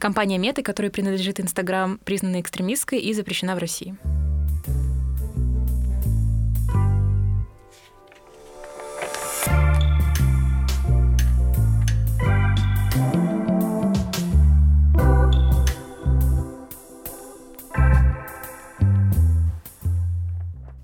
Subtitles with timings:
[0.00, 3.94] Компания Мета, которая принадлежит Инстаграм, признана экстремистской и запрещена в России.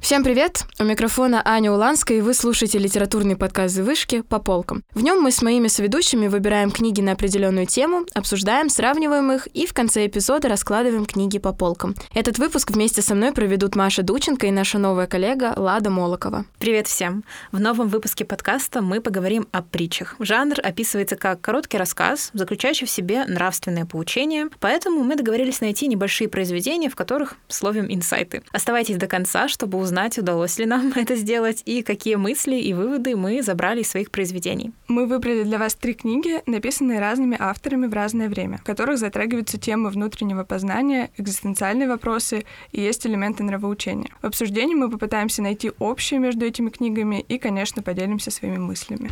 [0.06, 0.62] Всем привет!
[0.78, 4.84] У микрофона Аня Уланская, и вы слушаете литературный подкаст «Вышки» по полкам.
[4.94, 9.66] В нем мы с моими соведущими выбираем книги на определенную тему, обсуждаем, сравниваем их и
[9.66, 11.96] в конце эпизода раскладываем книги по полкам.
[12.14, 16.44] Этот выпуск вместе со мной проведут Маша Дученко и наша новая коллега Лада Молокова.
[16.60, 17.24] Привет всем!
[17.50, 20.14] В новом выпуске подкаста мы поговорим о притчах.
[20.20, 26.28] Жанр описывается как короткий рассказ, заключающий в себе нравственное поучение, поэтому мы договорились найти небольшие
[26.28, 28.44] произведения, в которых словим инсайты.
[28.52, 32.74] Оставайтесь до конца, чтобы узнать узнать, удалось ли нам это сделать и какие мысли и
[32.74, 34.72] выводы мы забрали из своих произведений.
[34.88, 39.58] Мы выбрали для вас три книги, написанные разными авторами в разное время, в которых затрагиваются
[39.58, 44.10] темы внутреннего познания, экзистенциальные вопросы и есть элементы нравоучения.
[44.20, 49.10] В обсуждении мы попытаемся найти общее между этими книгами и, конечно, поделимся своими мыслями.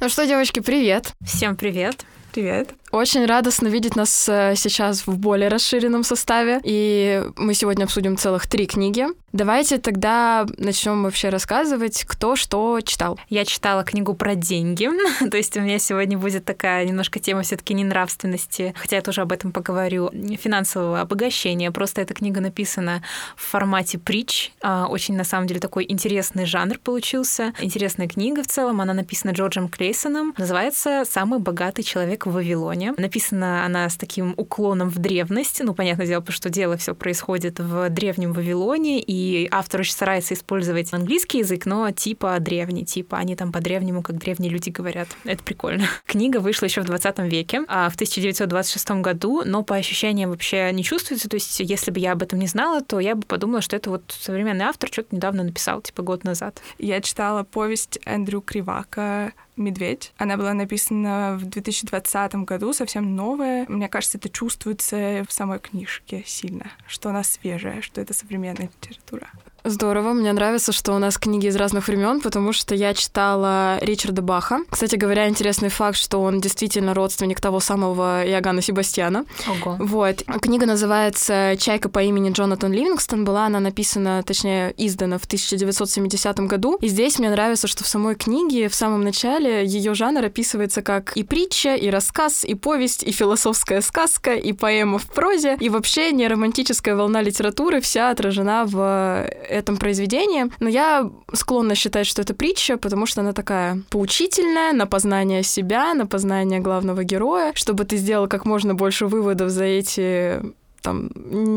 [0.00, 1.12] Ну что, девочки, привет!
[1.24, 2.04] Всем привет!
[2.32, 2.74] Привет!
[2.96, 6.62] Очень радостно видеть нас э, сейчас в более расширенном составе.
[6.64, 9.04] И мы сегодня обсудим целых три книги.
[9.34, 13.20] Давайте тогда начнем вообще рассказывать, кто что читал.
[13.28, 14.88] Я читала книгу про деньги.
[15.30, 19.20] То есть у меня сегодня будет такая немножко тема все-таки не нравственности, хотя я тоже
[19.20, 21.70] об этом поговорю, финансового обогащения.
[21.70, 23.02] Просто эта книга написана
[23.36, 24.52] в формате притч.
[24.62, 27.52] А, очень, на самом деле, такой интересный жанр получился.
[27.60, 28.80] Интересная книга в целом.
[28.80, 30.32] Она написана Джорджем Клейсоном.
[30.38, 32.85] Называется «Самый богатый человек в Вавилоне».
[32.86, 33.02] Вавилоне.
[33.06, 35.60] Написана она с таким уклоном в древность.
[35.62, 40.34] Ну, понятное дело, потому что дело все происходит в древнем Вавилоне, и автор очень старается
[40.34, 45.08] использовать английский язык, но типа древний, типа они там по-древнему, как древние люди говорят.
[45.24, 45.86] Это прикольно.
[46.06, 50.84] Книга вышла еще в 20 веке, а в 1926 году, но по ощущениям вообще не
[50.84, 51.28] чувствуется.
[51.28, 53.90] То есть, если бы я об этом не знала, то я бы подумала, что это
[53.90, 56.60] вот современный автор что-то недавно написал, типа год назад.
[56.78, 60.12] Я читала повесть Эндрю Кривака «Медведь».
[60.18, 63.66] Она была написана в 2020 году, совсем новая.
[63.68, 69.28] Мне кажется, это чувствуется в самой книжке сильно, что она свежая, что это современная литература.
[69.68, 74.22] Здорово, мне нравится, что у нас книги из разных времен, потому что я читала Ричарда
[74.22, 74.60] Баха.
[74.70, 79.24] Кстати говоря, интересный факт, что он действительно родственник того самого Иоганна Себастьяна.
[79.48, 79.76] Ого.
[79.80, 80.22] Вот.
[80.40, 83.24] Книга называется «Чайка по имени Джонатан Ливингстон».
[83.24, 86.78] Была она написана, точнее, издана в 1970 году.
[86.80, 91.16] И здесь мне нравится, что в самой книге в самом начале ее жанр описывается как
[91.16, 96.12] и притча, и рассказ, и повесть, и философская сказка, и поэма в прозе, и вообще
[96.12, 99.26] не романтическая волна литературы вся отражена в
[99.58, 104.86] этом произведении, но я склонна считать, что это притча, потому что она такая поучительная, на
[104.86, 110.42] познание себя, на познание главного героя, чтобы ты сделал как можно больше выводов за эти
[110.82, 111.10] там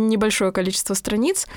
[0.10, 1.48] небольшое количество страниц.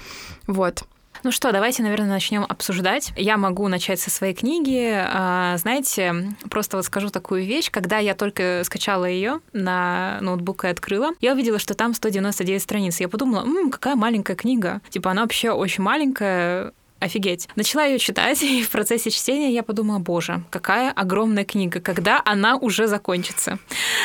[0.47, 0.84] Вот.
[1.25, 3.12] Ну что, давайте, наверное, начнем обсуждать.
[3.16, 4.93] Я могу начать со своей книги.
[4.93, 7.71] А, знаете, просто вот скажу такую вещь.
[7.71, 12.99] Когда я только скачала ее на ноутбук и открыла, я увидела, что там 199 страниц.
[12.99, 14.81] Я подумала, М, какая маленькая книга.
[14.91, 16.72] Типа она вообще очень маленькая,
[17.03, 17.49] офигеть.
[17.57, 22.57] Начала ее читать, и в процессе чтения я подумала, боже, какая огромная книга, когда она
[22.57, 23.59] уже закончится.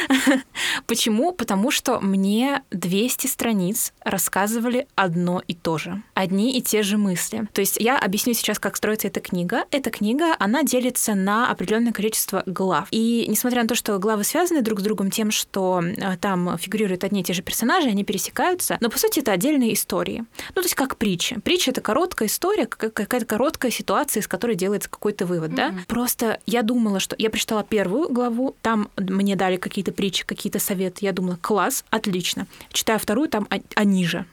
[0.87, 1.31] Почему?
[1.31, 6.01] Потому что мне 200 страниц рассказывали одно и то же.
[6.13, 7.47] Одни и те же мысли.
[7.53, 9.65] То есть я объясню сейчас, как строится эта книга.
[9.71, 12.87] Эта книга, она делится на определенное количество глав.
[12.91, 17.03] И несмотря на то, что главы связаны друг с другом тем, что э, там фигурируют
[17.03, 20.25] одни и те же персонажи, они пересекаются, но по сути это отдельные истории.
[20.49, 21.39] Ну, то есть как притча.
[21.41, 25.55] Притча— это короткая история, какая-то короткая ситуация, из которой делается какой-то вывод, mm-hmm.
[25.55, 25.73] да?
[25.87, 31.05] Просто я думала, что я прочитала первую главу, там мне дали какие-то притчи, какие-то советы.
[31.05, 32.47] Я думала, класс, отлично.
[32.71, 34.25] Читаю вторую, там они же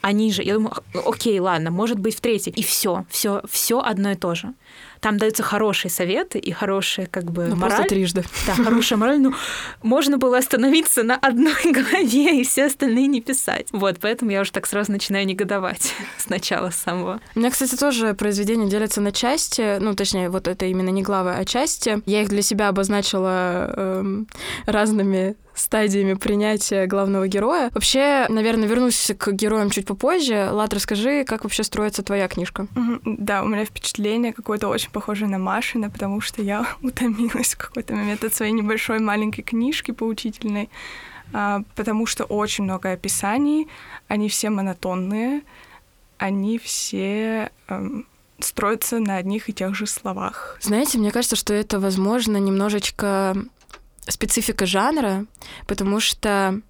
[0.00, 0.42] они же.
[0.42, 0.72] Я думаю,
[1.04, 2.52] окей, ладно, может быть в третьей.
[2.52, 4.54] И все, все, все одно и то же.
[5.00, 7.76] Там даются хорошие советы и хорошие как бы ну, мораль.
[7.76, 8.24] Просто трижды.
[8.46, 9.20] Да, хорошая мораль.
[9.20, 9.34] Ну,
[9.82, 13.68] можно было остановиться на одной голове и все остальные не писать.
[13.72, 17.20] Вот, поэтому я уже так сразу начинаю негодовать сначала самого.
[17.34, 19.78] У меня, кстати, тоже произведения делятся на части.
[19.78, 22.02] Ну, точнее, вот это именно не главы, а части.
[22.06, 24.28] Я их для себя обозначила эм,
[24.66, 27.70] разными стадиями принятия главного героя.
[27.72, 30.50] Вообще, наверное, вернусь к героям чуть попозже.
[30.52, 32.68] Лад, расскажи, как вообще строится твоя книжка?
[33.04, 37.94] Да, у меня впечатление какое-то очень похожее на Машина, потому что я утомилась в какой-то
[37.94, 40.68] момент от своей небольшой маленькой книжки поучительной,
[41.32, 43.68] а, потому что очень много описаний,
[44.08, 45.40] они все монотонные,
[46.18, 48.06] они все эм,
[48.38, 50.58] строится на одних и тех же словах.
[50.60, 53.36] Знаете, мне кажется, что это, возможно, немножечко
[54.08, 55.26] специфика жанра,
[55.66, 56.60] потому что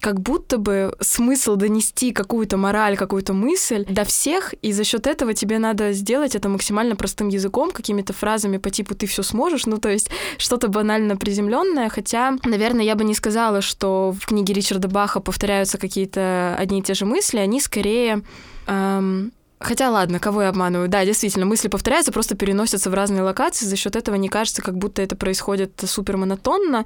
[0.00, 5.34] как будто бы смысл донести какую-то мораль, какую-то мысль до всех, и за счет этого
[5.34, 9.78] тебе надо сделать это максимально простым языком, какими-то фразами по типу ты все сможешь, ну
[9.78, 14.88] то есть что-то банально приземленное, хотя, наверное, я бы не сказала, что в книге Ричарда
[14.88, 18.22] Баха повторяются какие-то одни и те же мысли, они скорее
[18.66, 20.88] эм, Хотя ладно, кого я обманываю?
[20.88, 23.66] Да, действительно, мысли повторяются, просто переносятся в разные локации.
[23.66, 26.84] За счет этого не кажется, как будто это происходит супер монотонно,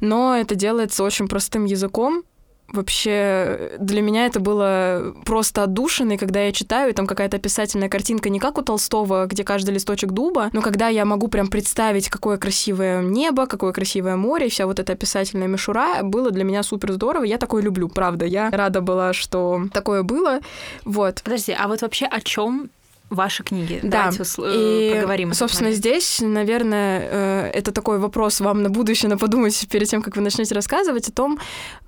[0.00, 2.24] но это делается очень простым языком,
[2.72, 8.30] Вообще, для меня это было просто отдушиной, когда я читаю, и там какая-то описательная картинка
[8.30, 12.36] не как у Толстого, где каждый листочек дуба, но когда я могу прям представить, какое
[12.38, 16.92] красивое небо, какое красивое море, и вся вот эта описательная мишура, было для меня супер
[16.92, 17.24] здорово.
[17.24, 18.24] Я такое люблю, правда.
[18.24, 20.40] Я рада была, что такое было.
[20.84, 21.22] Вот.
[21.22, 22.70] Подожди, а вот вообще о чем
[23.10, 23.80] ваши книги.
[23.82, 25.32] Да, Давайте усл- и, поговорим.
[25.34, 30.16] Собственно, здесь, наверное, э, это такой вопрос вам на будущее, на подумать перед тем, как
[30.16, 31.38] вы начнете рассказывать о том,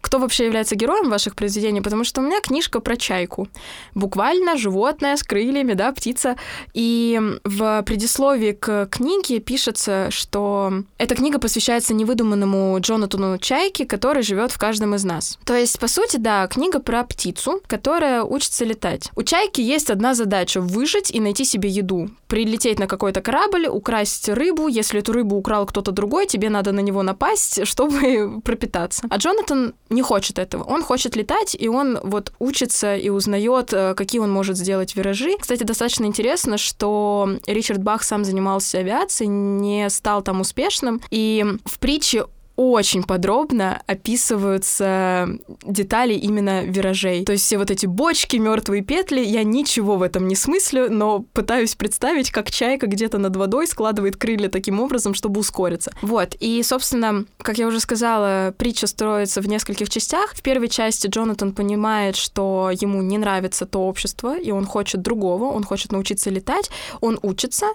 [0.01, 3.49] кто вообще является героем ваших произведений, потому что у меня книжка про чайку.
[3.95, 6.37] Буквально животное с крыльями, да, птица.
[6.75, 14.53] И в предисловии к книге пишется, что эта книга посвящается невыдуманному Джонатану Чайке, который живет
[14.53, 15.39] в каждом из нас.
[15.45, 19.11] То есть, по сути, да, книга про птицу, которая учится летать.
[19.17, 22.11] У чайки есть одна задача— выжить и найти себе еду.
[22.29, 24.69] Прилететь на какой-то корабль, украсть рыбу.
[24.69, 29.07] Если эту рыбу украл кто-то другой, тебе надо на него напасть, чтобы пропитаться.
[29.11, 30.65] А Джонатан не хочет этого.
[30.65, 35.37] Он хочет летать, и он вот учится и узнает, э, какие он может сделать виражи.
[35.39, 41.01] Кстати, достаточно интересно, что Ричард Бах сам занимался авиацией, не стал там успешным.
[41.11, 42.27] И в притче
[42.57, 45.29] очень подробно описываются
[45.63, 47.25] детали именно виражей.
[47.25, 51.21] То есть все вот эти бочки, мертвые петли, я ничего в этом не смыслю, но
[51.33, 55.93] пытаюсь представить, как чайка где-то над водой складывает крылья таким образом, чтобы ускориться.
[56.03, 60.35] Вот, и, собственно, как я уже сказала, притча строится в нескольких частях.
[60.35, 65.45] В первой части Джонатан понимает, что ему не нравится то общество, и он хочет другого,
[65.45, 66.71] он хочет научиться летать,
[67.01, 67.67] он учится,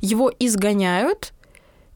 [0.00, 1.32] его изгоняют,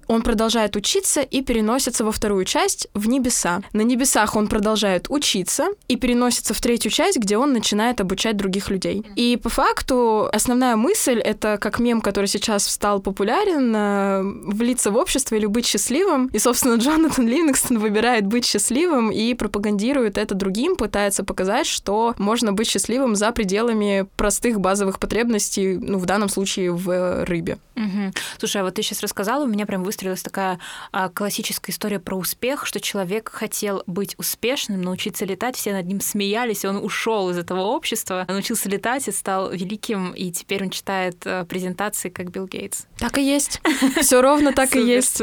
[0.09, 3.62] он продолжает учиться и переносится во вторую часть, в небеса.
[3.73, 8.71] На небесах он продолжает учиться и переносится в третью часть, где он начинает обучать других
[8.71, 9.05] людей.
[9.17, 14.97] И по факту основная мысль— это как мем, который сейчас стал популярен, э, влиться в
[14.97, 16.29] общество или быть счастливым.
[16.29, 22.53] И, собственно, Джонатан Ливингстон выбирает быть счастливым и пропагандирует это другим, пытается показать, что можно
[22.53, 27.59] быть счастливым за пределами простых базовых потребностей, ну, в данном случае, в рыбе.
[27.77, 28.12] Угу.
[28.39, 30.58] Слушай, а вот ты сейчас рассказала, у меня прям выстроилась такая
[30.91, 36.00] а, классическая история про успех, что человек хотел быть успешным, научиться летать, все над ним
[36.00, 40.70] смеялись, и он ушел из этого общества, научился летать и стал великим, и теперь он
[40.70, 42.87] читает а, презентации как Билл Гейтс.
[42.99, 43.61] Так и есть.
[44.00, 45.23] Все ровно так и есть.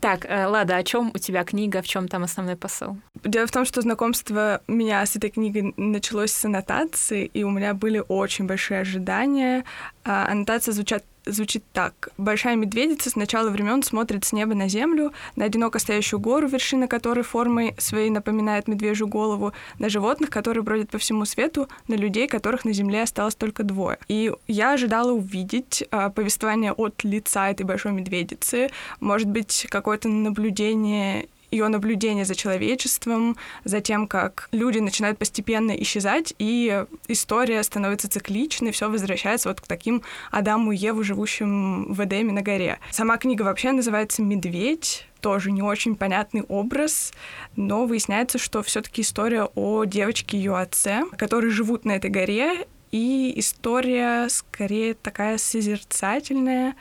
[0.00, 2.98] Так, э, Лада, о чем у тебя книга, в чем там основной посыл?
[3.24, 7.72] Дело в том, что знакомство меня с этой книгой началось с аннотации, и у меня
[7.72, 9.64] были очень большие ожидания.
[10.04, 12.08] А, аннотация звучат звучит так.
[12.18, 16.88] Большая медведица с начала времен смотрит с неба на землю, на одиноко стоящую гору, вершина
[16.88, 22.26] которой формой своей напоминает медвежью голову, на животных, которые бродят по всему свету, на людей,
[22.28, 23.98] которых на земле осталось только двое.
[24.08, 28.70] И я ожидала увидеть а, повествование от лица этой большой медведицы,
[29.00, 36.34] может быть, какое-то наблюдение ее наблюдение за человечеством, за тем, как люди начинают постепенно исчезать,
[36.38, 42.32] и история становится цикличной, все возвращается вот к таким Адаму и Еву, живущим в Эдеме
[42.32, 42.78] на горе.
[42.90, 47.12] Сама книга вообще называется «Медведь», тоже не очень понятный образ,
[47.54, 52.66] но выясняется, что все-таки история о девочке и ее отце, которые живут на этой горе,
[52.90, 56.74] и история скорее такая созерцательная,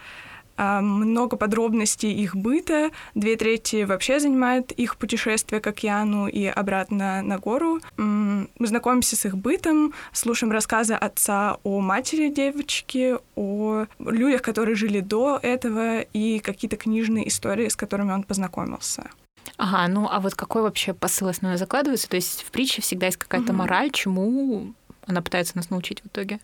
[0.82, 2.92] много подробностей их быта.
[3.16, 7.80] Две трети вообще занимают их путешествие к океану и обратно на гору.
[7.98, 15.00] Мы знакомимся с их бытом, слушаем рассказы отца о матери девочки, о людях, которые жили
[15.00, 19.10] до этого, и какие-то книжные истории, с которыми он познакомился.
[19.58, 22.10] Ага, ну а вот какой вообще посыл основной закладывается?
[22.10, 23.60] То есть в притче всегда есть какая-то угу.
[23.60, 24.74] мораль, чему
[25.06, 26.40] она пытается нас научить в итоге?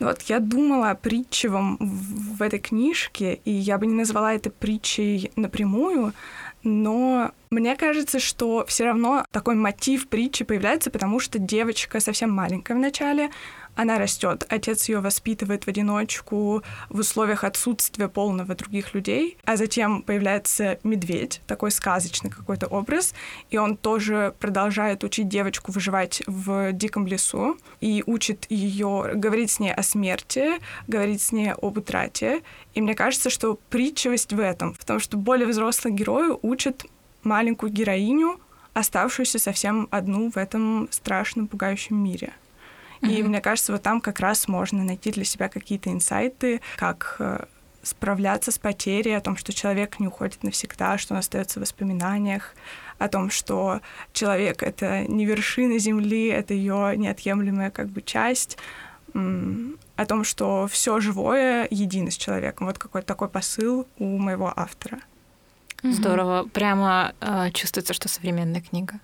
[0.00, 4.50] Вот я думала о притче вам в этой книжке, и я бы не назвала это
[4.50, 6.12] притчей напрямую,
[6.64, 12.74] но мне кажется, что все равно такой мотив притчи появляется, потому что девочка совсем маленькая
[12.74, 13.30] в начале,
[13.76, 20.02] она растет, отец ее воспитывает в одиночку в условиях отсутствия полного других людей, а затем
[20.02, 23.14] появляется медведь, такой сказочный какой-то образ,
[23.50, 29.60] и он тоже продолжает учить девочку выживать в диком лесу и учит ее говорить с
[29.60, 30.52] ней о смерти,
[30.86, 32.42] говорить с ней об утрате.
[32.74, 36.84] И мне кажется, что притчивость в этом, в том, что более взрослые герои учат
[37.22, 38.40] маленькую героиню,
[38.74, 42.32] оставшуюся совсем одну в этом страшном, пугающем мире.
[43.08, 47.44] И мне кажется, вот там как раз можно найти для себя какие-то инсайты, как э,
[47.82, 52.54] справляться с потерей, о том, что человек не уходит навсегда, что он остается в воспоминаниях,
[52.98, 53.80] о том, что
[54.12, 58.58] человек— это не вершина Земли, это ее неотъемлемая как бы часть,
[59.12, 62.66] о том, что все живое едино с человеком.
[62.66, 64.98] Вот какой-то такой посыл у моего автора.
[65.84, 66.48] Здорово.
[66.52, 69.00] Прямо э, чувствуется, что современная книга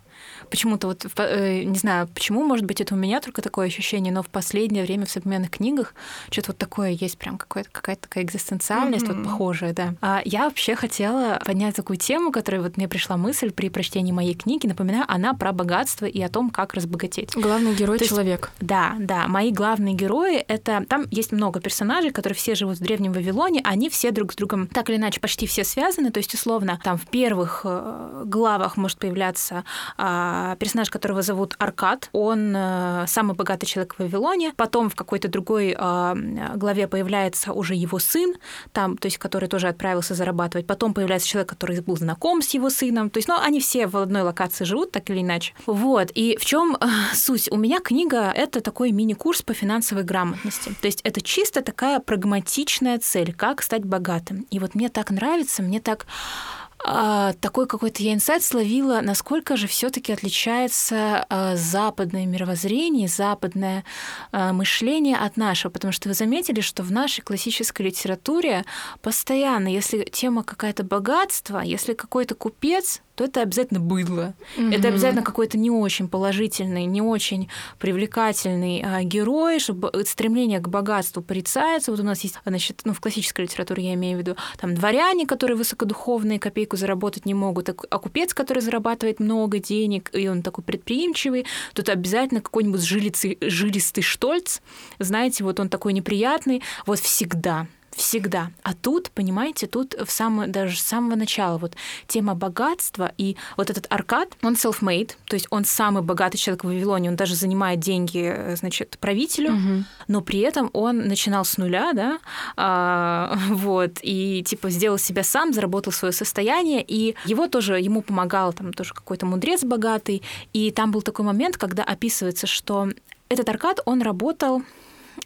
[0.49, 4.23] почему-то вот, э, не знаю, почему, может быть, это у меня только такое ощущение, но
[4.23, 5.95] в последнее время в современных книгах
[6.31, 9.23] что-то вот такое есть, прям какая-то какая-то такая экзистенциальность, mm-hmm.
[9.23, 9.95] вот похожая, да.
[10.01, 14.35] А я вообще хотела поднять такую тему, которая вот мне пришла мысль при прочтении моей
[14.35, 17.35] книги, напоминаю, она про богатство и о том, как разбогатеть.
[17.35, 18.51] Главный герой человек.
[18.61, 19.29] Да, да.
[19.29, 23.89] Мои главные герои это там есть много персонажей, которые все живут в древнем Вавилоне, они
[23.89, 26.11] все друг с другом так или иначе почти все связаны.
[26.11, 29.65] То есть условно там в первых э, главах может появляться
[29.97, 32.09] а, персонаж, которого зовут Аркад.
[32.13, 34.53] Он э, самый богатый человек в Вавилоне.
[34.57, 36.15] Потом в какой-то другой а,
[36.55, 38.35] главе появляется уже его сын,
[38.73, 40.67] там, то есть, который тоже отправился зарабатывать.
[40.67, 43.11] Потом появляется человек, который был знаком с его сыном.
[43.11, 45.55] То есть, ну, они все в одной локации живут, так или иначе.
[45.67, 46.11] Вот.
[46.15, 47.51] И в чем э, суть?
[47.51, 50.75] У меня книга— это такой мини-курс по финансовой грамотности.
[50.81, 54.47] То есть, это чисто такая прагматичная цель, как стать богатым.
[54.51, 59.67] И вот мне так нравится, мне так а, такой какой-то я инсайт словила, насколько же
[59.67, 63.85] все-таки отличается а, западное мировоззрение, западное
[64.33, 65.71] а, мышление от нашего.
[65.71, 68.65] Потому что вы заметили, что в нашей классической литературе
[69.03, 74.33] постоянно, если тема какая-то богатство, если какой-то купец, то это обязательно быдло.
[74.57, 74.75] Mm-hmm.
[74.75, 81.21] Это обязательно какой-то не очень положительный, не очень привлекательный а, герой, чтобы стремление к богатству
[81.21, 81.91] порицается.
[81.91, 85.27] Вот у нас есть, значит, ну, в классической литературе я имею в виду, там, дворяне,
[85.27, 90.41] которые высокодуховные, копейку заработать не могут, а, а купец, который зарабатывает много денег, и он
[90.41, 94.61] такой предприимчивый, тут обязательно какой-нибудь жилистый, жилистый штольц,
[94.99, 97.67] знаете, вот он такой неприятный, вот всегда
[97.97, 98.51] всегда.
[98.63, 101.75] А тут, понимаете, тут в самое, даже с самого начала вот
[102.07, 106.69] тема богатства и вот этот Аркад, он self-made, то есть он самый богатый человек в
[106.69, 109.85] Вавилоне, он даже занимает деньги, э, значит, правителю, угу.
[110.09, 112.19] но при этом он начинал с нуля, да,
[112.57, 118.53] а, вот, и типа сделал себя сам, заработал свое состояние, и его тоже, ему помогал
[118.53, 122.89] там тоже какой-то мудрец богатый, и там был такой момент, когда описывается, что
[123.29, 124.63] этот Аркад, он работал,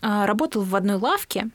[0.02, 1.50] а, работал в одной лавке,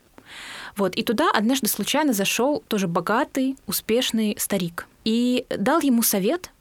[0.75, 4.87] вот, и туда однажды случайно зашел тоже богатый, успешный старик.
[5.05, 6.51] И дал ему совет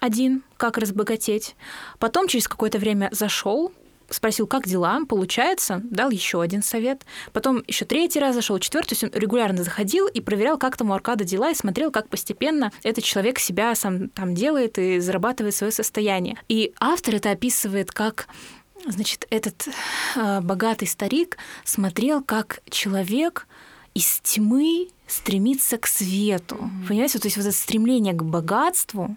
[0.00, 1.54] один, как разбогатеть.
[1.98, 3.72] Потом через какое-то время зашел,
[4.08, 7.02] спросил, как дела, получается, дал еще один совет.
[7.32, 10.90] Потом еще третий раз зашел, четвертый, то есть он регулярно заходил и проверял, как там
[10.90, 15.54] у Аркада дела, и смотрел, как постепенно этот человек себя сам там делает и зарабатывает
[15.54, 16.36] свое состояние.
[16.48, 18.26] И автор это описывает как
[18.86, 19.68] Значит, этот
[20.16, 23.46] э, богатый старик смотрел, как человек
[23.94, 26.56] из тьмы стремится к свету.
[26.56, 26.88] Mm-hmm.
[26.88, 29.16] Понимаете, то есть вот это стремление к богатству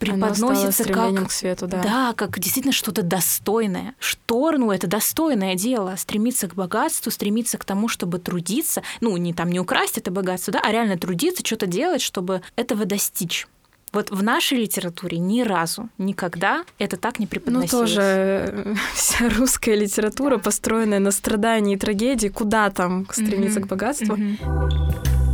[0.00, 1.82] преподносится как к свету, да.
[1.82, 3.94] да, как действительно что-то достойное.
[3.98, 9.50] Шторну это достойное дело, стремиться к богатству, стремиться к тому, чтобы трудиться, ну не там
[9.50, 13.46] не украсть это богатство, да, а реально трудиться, что-то делать, чтобы этого достичь.
[13.92, 17.72] Вот в нашей литературе ни разу, никогда это так не преподносилось.
[17.72, 23.64] Ну, тоже э, вся русская литература, построенная на страдании и трагедии, куда там стремиться mm-hmm.
[23.64, 24.14] к богатству.
[24.14, 25.29] Mm-hmm.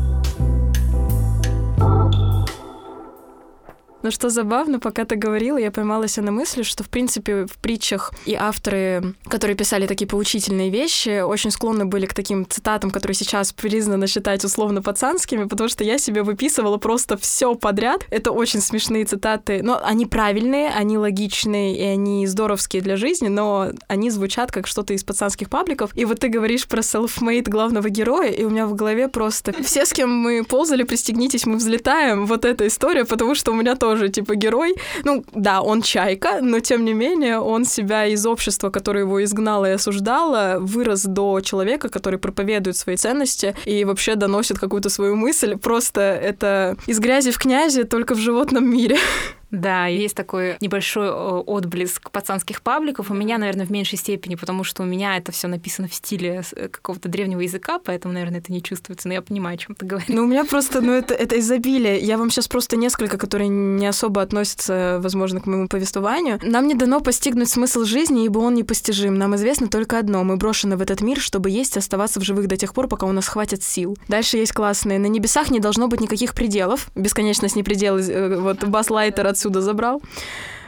[4.02, 8.12] Но что забавно, пока ты говорила, я поймалась на мысли, что, в принципе, в притчах
[8.24, 13.52] и авторы, которые писали такие поучительные вещи, очень склонны были к таким цитатам, которые сейчас
[13.52, 18.04] признано считать условно пацанскими, потому что я себе выписывала просто все подряд.
[18.10, 19.60] Это очень смешные цитаты.
[19.62, 24.92] Но они правильные, они логичные, и они здоровские для жизни, но они звучат как что-то
[24.92, 25.90] из пацанских пабликов.
[25.96, 29.84] И вот ты говоришь про self-made главного героя, и у меня в голове просто все,
[29.84, 32.26] с кем мы ползали, пристегнитесь, мы взлетаем.
[32.26, 34.74] Вот эта история, потому что у меня тоже тоже, типа, герой.
[35.04, 39.66] Ну, да, он чайка, но тем не менее он себя из общества, которое его изгнало
[39.66, 45.56] и осуждало, вырос до человека, который проповедует свои ценности и вообще доносит какую-то свою мысль.
[45.56, 48.98] Просто это из грязи в князи, только в животном мире.
[49.56, 53.10] Да, есть такой небольшой отблеск пацанских пабликов.
[53.10, 56.42] У меня, наверное, в меньшей степени, потому что у меня это все написано в стиле
[56.54, 59.08] э, какого-то древнего языка, поэтому, наверное, это не чувствуется.
[59.08, 60.08] Но я понимаю, о чем ты говоришь.
[60.10, 61.98] Ну, у меня просто, ну, это, это изобилие.
[61.98, 66.38] Я вам сейчас просто несколько, которые не особо относятся, возможно, к моему повествованию.
[66.42, 69.14] Нам не дано постигнуть смысл жизни, ибо он непостижим.
[69.14, 70.22] Нам известно только одно.
[70.22, 73.06] Мы брошены в этот мир, чтобы есть и оставаться в живых до тех пор, пока
[73.06, 73.96] у нас хватит сил.
[74.08, 74.98] Дальше есть классные.
[74.98, 76.88] На небесах не должно быть никаких пределов.
[76.94, 77.96] Бесконечность не предел.
[77.96, 80.02] Э, вот Бас Лайтер отсюда забрал.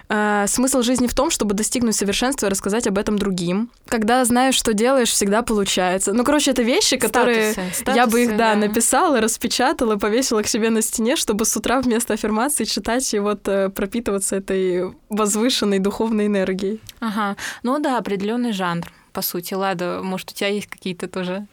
[0.09, 3.71] Uh, смысл жизни в том, чтобы достигнуть совершенства и рассказать об этом другим.
[3.89, 6.15] Когда знаешь, что делаешь, всегда получается.
[6.15, 10.41] Ну, короче, это вещи, которые статусы, статусы, я бы их, да, да, написала, распечатала, повесила
[10.41, 14.95] к себе на стене, чтобы с утра вместо аффирмации читать и вот uh, пропитываться этой
[15.11, 16.81] возвышенной духовной энергией.
[17.01, 17.37] Ага.
[17.63, 19.53] Ну да, определенный жанр, по сути.
[19.53, 21.47] Лада, может, у тебя есть какие-то тоже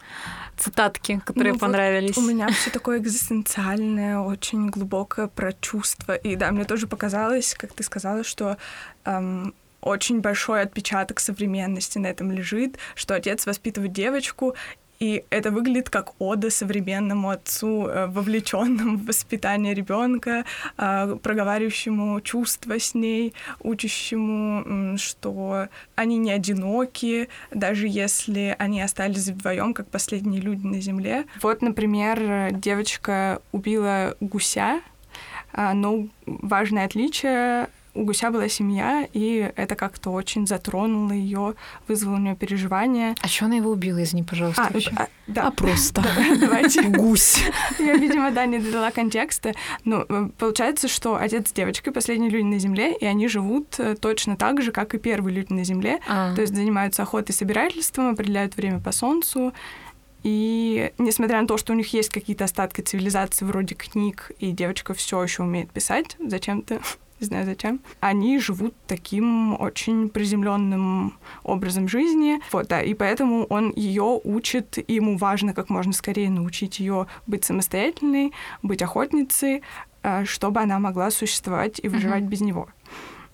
[0.57, 2.15] цитатки, которые ну, понравились?
[2.15, 6.15] Вот у меня все такое экзистенциальное, очень глубокое про чувства.
[6.15, 8.57] И да, мне тоже показалось, как ты сказала, что
[9.05, 14.55] эм, очень большой отпечаток современности на этом лежит, что отец воспитывает девочку,
[14.99, 20.45] и это выглядит как ода современному отцу, э, вовлеченному в воспитание ребенка,
[20.77, 29.73] э, проговаривающему чувства с ней, учащему, что они не одиноки, даже если они остались вдвоем,
[29.73, 31.25] как последние люди на земле.
[31.41, 34.81] Вот, например, девочка убила гуся,
[35.53, 41.55] а, но важное отличие у гуся была семья, и это как-то очень затронуло ее,
[41.87, 43.15] вызвало у нее переживания.
[43.21, 44.69] А что она его убила, извини, пожалуйста?
[44.73, 45.47] А, а, да.
[45.47, 46.03] а просто.
[46.39, 46.83] Давайте.
[46.89, 47.41] Гусь.
[47.79, 49.53] Я, видимо, да, не дала контекста.
[49.85, 53.95] Ну, э, получается, что отец с девочкой последние люди на Земле, и они живут э,
[53.95, 55.99] точно так же, как и первые люди на Земле.
[56.07, 56.35] А.
[56.35, 59.53] То есть занимаются охотой и собирательством, определяют время по Солнцу,
[60.25, 64.95] и несмотря на то, что у них есть какие-то остатки цивилизации вроде книг, и девочка
[64.95, 66.81] все еще умеет писать, зачем-то
[67.19, 72.39] не знаю зачем, они живут таким очень приземленным образом жизни.
[72.51, 77.07] Вот, да, и поэтому он ее учит, и ему важно как можно скорее научить ее
[77.25, 79.63] быть самостоятельной, быть охотницей,
[80.03, 82.27] э, чтобы она могла существовать и выживать mm-hmm.
[82.27, 82.67] без него.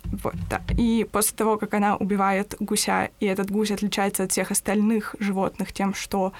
[0.03, 0.61] Вот, да.
[0.77, 5.73] И после того, как она убивает гуся, и этот гусь отличается от всех остальных животных
[5.73, 6.33] тем, что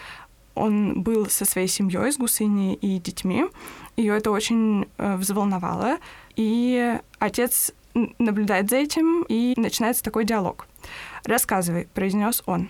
[0.54, 3.46] он был со своей семьей, с гусыней и детьми,
[4.02, 5.98] ее это очень э, взволновало,
[6.36, 7.74] и отец
[8.20, 10.68] наблюдает за этим, и начинается такой диалог.
[11.24, 12.70] «Рассказывай»,— произнес он.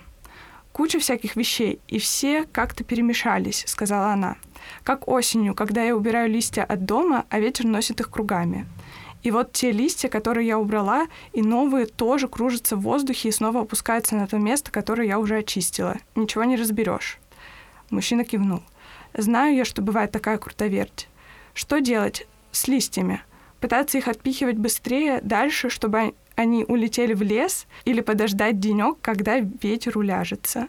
[0.72, 4.36] «Куча всяких вещей, и все как-то перемешались»,— сказала она.
[4.84, 8.66] «Как осенью, когда я убираю листья от дома, а ветер носит их кругами.
[9.22, 13.60] И вот те листья, которые я убрала, и новые тоже кружатся в воздухе и снова
[13.60, 15.96] опускаются на то место, которое я уже очистила.
[16.16, 17.18] Ничего не разберешь.
[17.90, 18.62] Мужчина кивнул.
[19.14, 21.08] Знаю я, что бывает такая крутоверть.
[21.54, 23.22] Что делать с листьями?
[23.60, 29.98] Пытаться их отпихивать быстрее дальше, чтобы они улетели в лес, или подождать денек, когда ветер
[29.98, 30.68] уляжется.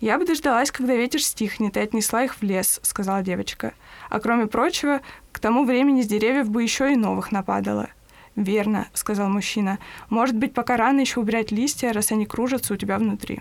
[0.00, 3.72] «Я бы дождалась, когда ветер стихнет, и отнесла их в лес»,— сказала девочка.
[4.10, 7.88] «А кроме прочего, к тому времени с деревьев бы еще и новых нападало».
[8.34, 9.78] «Верно»,— сказал мужчина.
[10.08, 13.40] «Может быть, пока рано еще убирать листья, раз они кружатся у тебя внутри».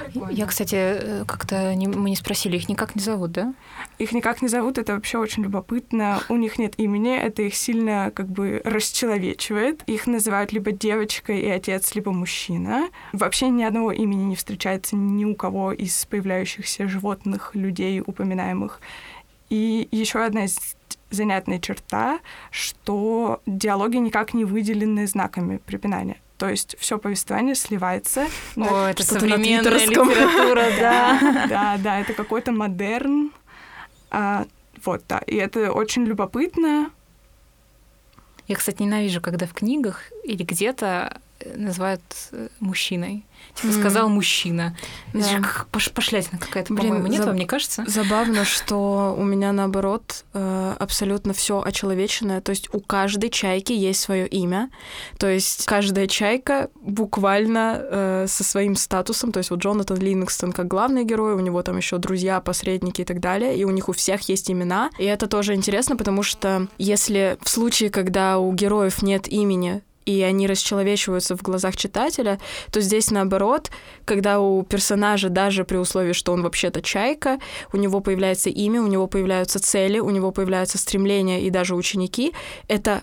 [0.00, 0.30] Прикольно.
[0.30, 3.54] Я, кстати, э, как-то не, мы не спросили, их никак не зовут, да?
[3.98, 6.20] Их никак не зовут, это вообще очень любопытно.
[6.28, 9.82] У них нет имени, это их сильно как бы расчеловечивает.
[9.86, 12.88] Их называют либо девочкой и отец, либо мужчина.
[13.12, 18.80] Вообще ни одного имени не встречается ни у кого из появляющихся животных, людей, упоминаемых.
[19.50, 20.76] И еще одна из
[21.10, 26.21] занятная черта, что диалоги никак не выделены знаками препинания.
[26.42, 28.26] То есть все повествование сливается.
[28.56, 31.46] О, это современная литература, да.
[31.48, 33.30] Да, да, это какой-то модерн.
[34.10, 34.46] А,
[34.84, 35.18] вот, да.
[35.18, 36.90] И это очень любопытно.
[38.48, 41.21] Я, кстати, ненавижу, когда в книгах или где-то
[41.56, 42.02] называют
[42.32, 43.24] э, мужчиной.
[43.54, 43.80] Типа mm.
[43.80, 44.76] сказал мужчина.
[45.12, 45.42] Да.
[45.70, 47.84] Пош пошлятина какая-то, по-моему, нет, вам не кажется?
[47.86, 52.40] Забавно, что у меня наоборот э, абсолютно все очеловеченное.
[52.40, 54.70] То есть у каждой чайки есть свое имя.
[55.18, 59.32] То есть каждая чайка буквально э, со своим статусом.
[59.32, 63.04] То есть вот Джонатан Ливингстон как главный герой, у него там еще друзья, посредники и
[63.04, 63.56] так далее.
[63.56, 64.90] И у них у всех есть имена.
[64.98, 70.22] И это тоже интересно, потому что если в случае, когда у героев нет имени, и
[70.22, 72.38] они расчеловечиваются в глазах читателя,
[72.70, 73.70] то здесь наоборот,
[74.04, 77.38] когда у персонажа, даже при условии, что он вообще-то чайка,
[77.72, 82.32] у него появляется имя, у него появляются цели, у него появляются стремления и даже ученики,
[82.68, 83.02] это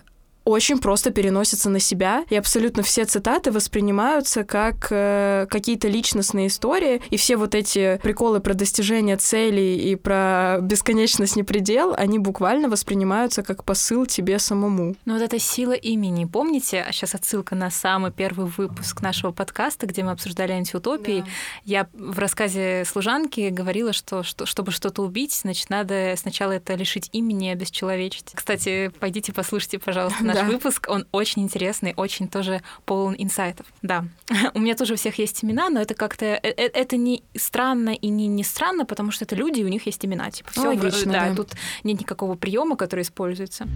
[0.50, 7.00] очень просто переносится на себя, и абсолютно все цитаты воспринимаются как э, какие-то личностные истории,
[7.10, 12.68] и все вот эти приколы про достижение целей и про бесконечность не предел, они буквально
[12.68, 14.94] воспринимаются как посыл тебе самому.
[15.04, 19.86] Ну вот эта сила имени, помните, а сейчас отсылка на самый первый выпуск нашего подкаста,
[19.86, 21.20] где мы обсуждали антиутопии.
[21.20, 21.26] Да.
[21.64, 27.08] Я в рассказе служанки говорила, что, что чтобы что-то убить, значит, надо сначала это лишить
[27.12, 28.32] имени, обесчеловечить.
[28.34, 30.48] Кстати, пойдите послушайте, пожалуйста, наш да.
[30.48, 30.86] выпуск.
[30.88, 33.66] Он очень интересный, очень тоже полон инсайтов.
[33.82, 34.04] Да.
[34.54, 37.90] У меня тоже у всех есть имена, но это как-то э, э, это не странно
[37.90, 40.30] и не, не странно, потому что это люди, и у них есть имена.
[40.30, 41.52] Типа, все, да, да, тут
[41.84, 43.66] нет никакого приема, который используется.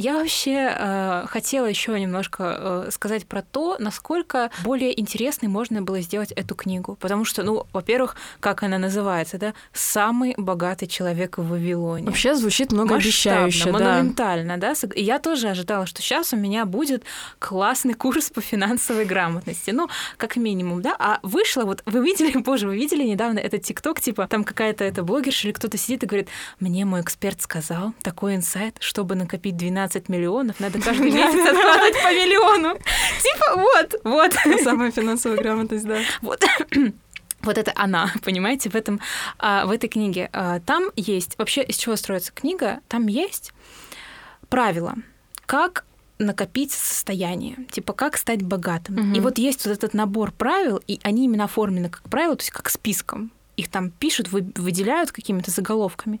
[0.00, 6.00] Я вообще э, хотела еще немножко э, сказать про то, насколько более интересной можно было
[6.00, 6.96] сделать эту книгу.
[6.98, 12.06] Потому что, ну, во-первых, как она называется, да, самый богатый человек в Вавилоне.
[12.06, 13.72] Вообще звучит многообещающе, да.
[13.72, 14.72] монументально, да.
[14.94, 17.04] И я тоже ожидала, что сейчас у меня будет
[17.38, 19.70] классный курс по финансовой грамотности.
[19.70, 20.96] Ну, как минимум, да.
[20.98, 25.02] А вышло, вот вы видели, боже, вы видели недавно этот ТикТок, типа, там какая-то эта
[25.02, 29.89] блогерша или кто-то сидит и говорит, мне мой эксперт сказал такой инсайт, чтобы накопить 12
[29.90, 32.74] 15 миллионов, надо каждый месяц откладывать по миллиону.
[33.22, 34.62] Типа, вот, вот.
[34.62, 35.98] Самая финансовая грамотность, да.
[36.22, 36.44] Вот.
[37.42, 39.00] Вот это она, понимаете, в, этом,
[39.38, 40.28] а, в этой книге.
[40.34, 43.54] А, там есть, вообще из чего строится книга, там есть
[44.50, 44.96] правила,
[45.46, 45.86] как
[46.18, 48.96] накопить состояние, типа как стать богатым.
[48.96, 49.16] Угу.
[49.16, 52.50] И вот есть вот этот набор правил, и они именно оформлены как правило, то есть
[52.50, 53.32] как списком.
[53.56, 56.20] Их там пишут, выделяют какими-то заголовками.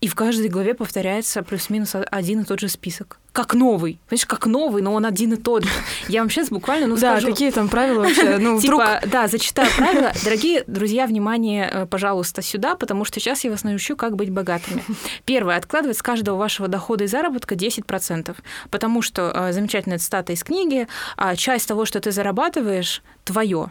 [0.00, 3.18] И в каждой главе повторяется плюс-минус один и тот же список.
[3.32, 4.00] Как новый.
[4.08, 5.70] Понимаешь, как новый, но он один и тот же.
[6.08, 7.32] Я вам сейчас буквально, ну, да, скажу...
[7.32, 8.38] какие там правила вообще?
[8.38, 8.80] Ну, вдруг...
[8.80, 10.12] Типа, да, зачитаю правила.
[10.24, 14.84] Дорогие друзья, внимание, э, пожалуйста, сюда, потому что сейчас я вас научу, как быть богатыми.
[15.24, 15.56] Первое.
[15.56, 18.36] Откладывать с каждого вашего дохода и заработка 10%.
[18.70, 23.70] Потому что, э, замечательная цитата из книги, а, часть того, что ты зарабатываешь, твое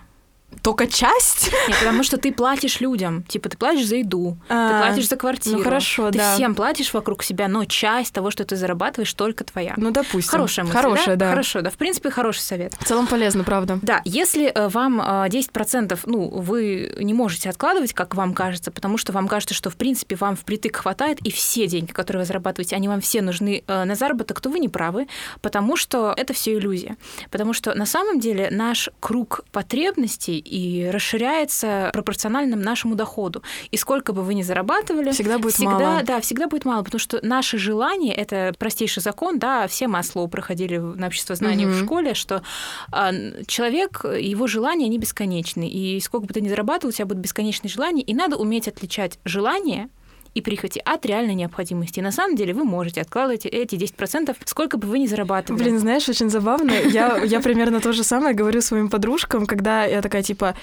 [0.61, 1.51] только часть?
[1.67, 3.23] Нет, потому что ты платишь людям.
[3.23, 5.57] Типа, ты платишь за еду, а, ты платишь за квартиру.
[5.57, 6.35] Ну, хорошо, ты да.
[6.35, 9.73] всем платишь вокруг себя, но часть того, что ты зарабатываешь, только твоя.
[9.77, 10.31] Ну, допустим.
[10.31, 11.25] Хорошая мысль, Хорошая, да?
[11.25, 11.29] да?
[11.31, 11.69] Хорошо, да.
[11.69, 12.73] В принципе, хороший совет.
[12.79, 13.79] В целом полезно, правда.
[13.81, 18.97] Да, если э, вам 10%, э, ну, вы не можете откладывать, как вам кажется, потому
[18.97, 22.75] что вам кажется, что, в принципе, вам впритык хватает, и все деньги, которые вы зарабатываете,
[22.75, 25.07] они вам все нужны э, на заработок, то вы не правы,
[25.41, 26.97] потому что это все иллюзия.
[27.31, 33.43] Потому что на самом деле наш круг потребностей и расширяется пропорционально нашему доходу.
[33.71, 36.03] И сколько бы вы ни зарабатывали, всегда будет всегда, мало.
[36.03, 40.77] Да, всегда будет мало, потому что наши желания это простейший закон, да, все масло проходили
[40.77, 41.73] на общество знаний угу.
[41.73, 42.43] в школе, что
[42.91, 43.11] а,
[43.47, 45.67] человек, его желания, они бесконечны.
[45.67, 49.19] И сколько бы ты ни зарабатывал, у тебя будут бесконечные желания, и надо уметь отличать
[49.25, 49.89] желания
[50.37, 51.99] и прихоти от реальной необходимости.
[51.99, 55.63] И на самом деле вы можете откладывать эти 10%, сколько бы вы ни зарабатывали.
[55.63, 56.71] Блин, знаешь, очень забавно.
[56.71, 60.55] Я, я примерно то же самое говорю своим подружкам, когда я такая, типа,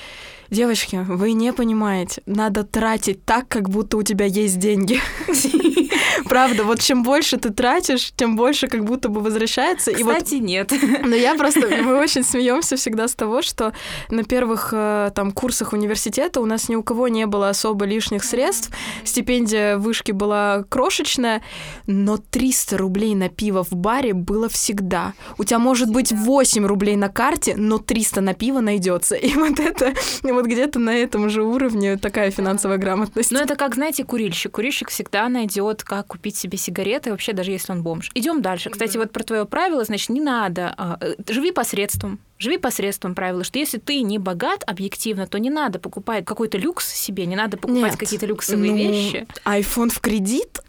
[0.51, 5.01] девочки, вы не понимаете, надо тратить так, как будто у тебя есть деньги.
[6.29, 9.93] Правда, вот чем больше ты тратишь, тем больше как будто бы возвращается.
[9.93, 10.47] Кстати, и вот...
[10.47, 10.73] нет.
[11.05, 13.73] Но я просто, мы очень смеемся всегда с того, что
[14.11, 18.25] на первых э, там курсах университета у нас ни у кого не было особо лишних
[18.25, 18.71] средств,
[19.05, 21.43] стипендия вышки была крошечная,
[21.87, 25.15] но 300 рублей на пиво в баре было всегда.
[25.39, 29.15] У тебя может быть 8 рублей на карте, но 300 на пиво найдется.
[29.17, 33.31] И вот это, вот где-то на этом же уровне такая финансовая грамотность.
[33.31, 34.53] Ну это как, знаете, курильщик.
[34.53, 38.11] Курильщик всегда найдет, как купить себе сигареты, вообще даже если он бомж.
[38.15, 38.71] Идем дальше.
[38.71, 40.75] Кстати, вот про твое правило, значит, не надо.
[40.77, 42.21] А, э, живи посредством.
[42.39, 46.93] Живи посредством правила, что если ты не богат объективно, то не надо покупать какой-то люкс
[46.93, 49.27] себе, не надо покупать какие-то люксовые ну, вещи.
[49.45, 50.61] iPhone в кредит?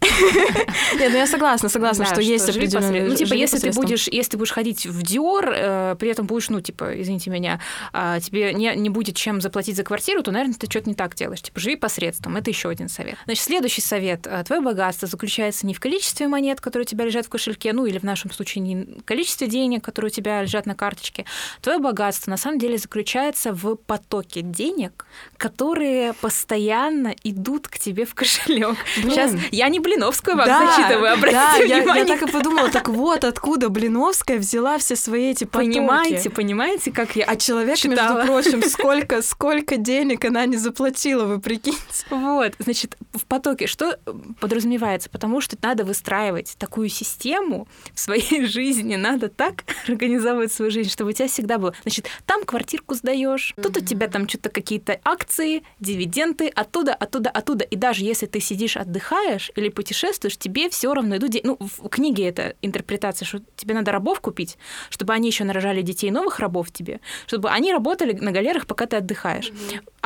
[0.98, 3.04] Нет, ну я согласна, согласна, что есть определенные...
[3.08, 6.48] Ну, типа, если ты будешь, если ты будешь ходить в Dior, э, при этом будешь,
[6.50, 7.60] ну, типа, извините меня,
[7.92, 11.14] а, тебе не, не будет чем заплатить за квартиру, то, наверное, ты что-то не так
[11.14, 11.42] делаешь.
[11.42, 12.36] Типа, живи посредством.
[12.36, 13.16] Это еще один совет.
[13.24, 14.26] Значит, следующий совет.
[14.26, 17.86] Э, Твое богатство заключается не в количестве монет, которые у тебя лежат в кошельке, ну,
[17.86, 21.24] или в нашем случае не в количестве денег, которые у тебя лежат на карточке,
[21.60, 28.14] Твое богатство на самом деле заключается в потоке денег, которые постоянно идут к тебе в
[28.14, 28.76] кошелек.
[28.96, 32.04] Сейчас я не Блиновскую вам да, зачитываю, обратите да, внимание.
[32.06, 35.68] Я, я так и подумала, так вот откуда Блиновская взяла все свои эти потоки.
[35.68, 38.18] Понимаете, понимаете, как я А человек, читала.
[38.18, 41.80] между прочим, сколько, сколько денег она не заплатила, вы прикиньте.
[42.10, 43.68] Вот, значит, в потоке.
[43.68, 43.96] Что
[44.40, 45.08] подразумевается?
[45.08, 51.10] Потому что надо выстраивать такую систему в своей жизни, надо так организовывать свою жизнь, чтобы
[51.10, 51.74] у тебя всегда было.
[51.82, 57.64] Значит, там квартирку сдаешь, тут у тебя там что-то какие-то акции, дивиденды, оттуда, оттуда, оттуда.
[57.64, 61.32] И даже если ты сидишь, отдыхаешь или путешествуешь, тебе все равно идут...
[61.44, 64.58] Ну, в книге это интерпретация, что тебе надо рабов купить,
[64.90, 68.96] чтобы они еще нарожали детей новых рабов тебе, чтобы они работали на галерах, пока ты
[68.96, 69.52] отдыхаешь.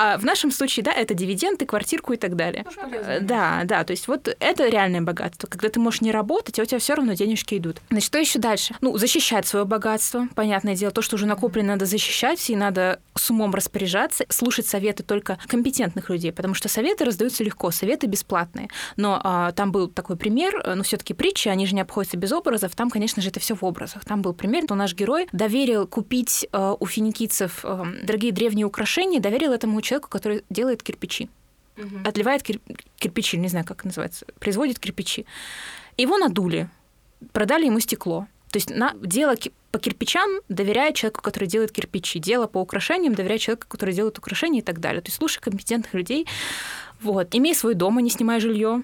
[0.02, 2.64] А в нашем случае, да, это дивиденды, квартирку и так далее.
[2.74, 5.46] Ну, да, да, то есть вот это реальное богатство.
[5.46, 7.82] Когда ты можешь не работать, а у тебя все равно денежки идут.
[7.90, 8.74] Значит, что еще дальше?
[8.80, 13.30] Ну, защищать свое богатство, понятное дело, то, что уже накоплено, надо защищать, и надо с
[13.30, 18.70] умом распоряжаться, слушать советы только компетентных людей, потому что советы раздаются легко, советы бесплатные.
[18.96, 22.74] Но а, там был такой пример, но все-таки притчи, они же не обходятся без образов.
[22.74, 24.02] Там, конечно же, это все в образах.
[24.06, 29.20] Там был пример, что наш герой доверил купить а, у финикийцев а, дорогие древние украшения,
[29.20, 31.28] доверил этому человеку, который делает кирпичи.
[31.76, 32.00] Угу.
[32.04, 32.60] Отливает кир-
[32.96, 35.26] кирпичи, не знаю, как называется, производит кирпичи.
[35.96, 36.68] Его надули,
[37.32, 38.26] продали ему стекло.
[38.50, 39.34] То есть на дело
[39.70, 42.18] по кирпичам доверяет человеку, который делает кирпичи.
[42.18, 45.00] Дело по украшениям доверяет человеку, который делает украшения и так далее.
[45.00, 46.26] То есть слушай компетентных людей.
[47.00, 47.34] Вот.
[47.34, 48.82] Имей свой дом, а не снимай жилье.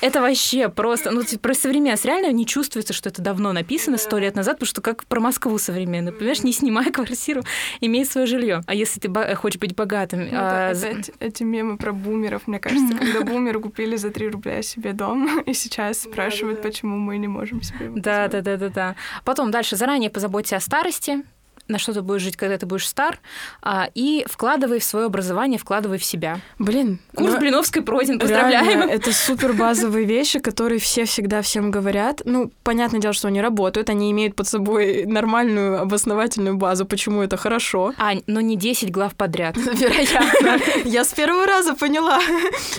[0.00, 4.18] Это вообще просто, ну, типа, про современность реально не чувствуется, что это давно написано сто
[4.18, 7.42] лет назад, потому что как про Москву современную, понимаешь, не снимай квартиру,
[7.80, 8.62] имей свое жилье.
[8.66, 10.28] А если ты хочешь быть богатым...
[10.30, 10.70] Ну, а...
[10.70, 15.40] опять эти мемы про бумеров, мне кажется, когда бумеры купили за 3 рубля себе дом,
[15.46, 18.96] и сейчас спрашивают, почему мы не можем себе Да, да, да, да, да.
[19.24, 21.24] Потом дальше заранее позаботься о старости,
[21.68, 23.20] на что ты будешь жить, когда ты будешь стар,
[23.62, 26.40] а, и вкладывай в свое образование, вкладывай в себя.
[26.58, 26.98] Блин.
[27.14, 28.66] Курс ну, Блиновской пройден, поздравляем.
[28.66, 32.22] Реально, это супер базовые вещи, которые все всегда всем говорят.
[32.24, 37.36] Ну, понятное дело, что они работают, они имеют под собой нормальную обосновательную базу, почему это
[37.36, 37.92] хорошо.
[37.98, 39.56] Ань, но не 10 глав подряд.
[39.56, 40.58] Вероятно.
[40.84, 42.20] Я с первого раза поняла.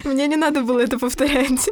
[0.04, 1.70] Мне не надо было это повторять.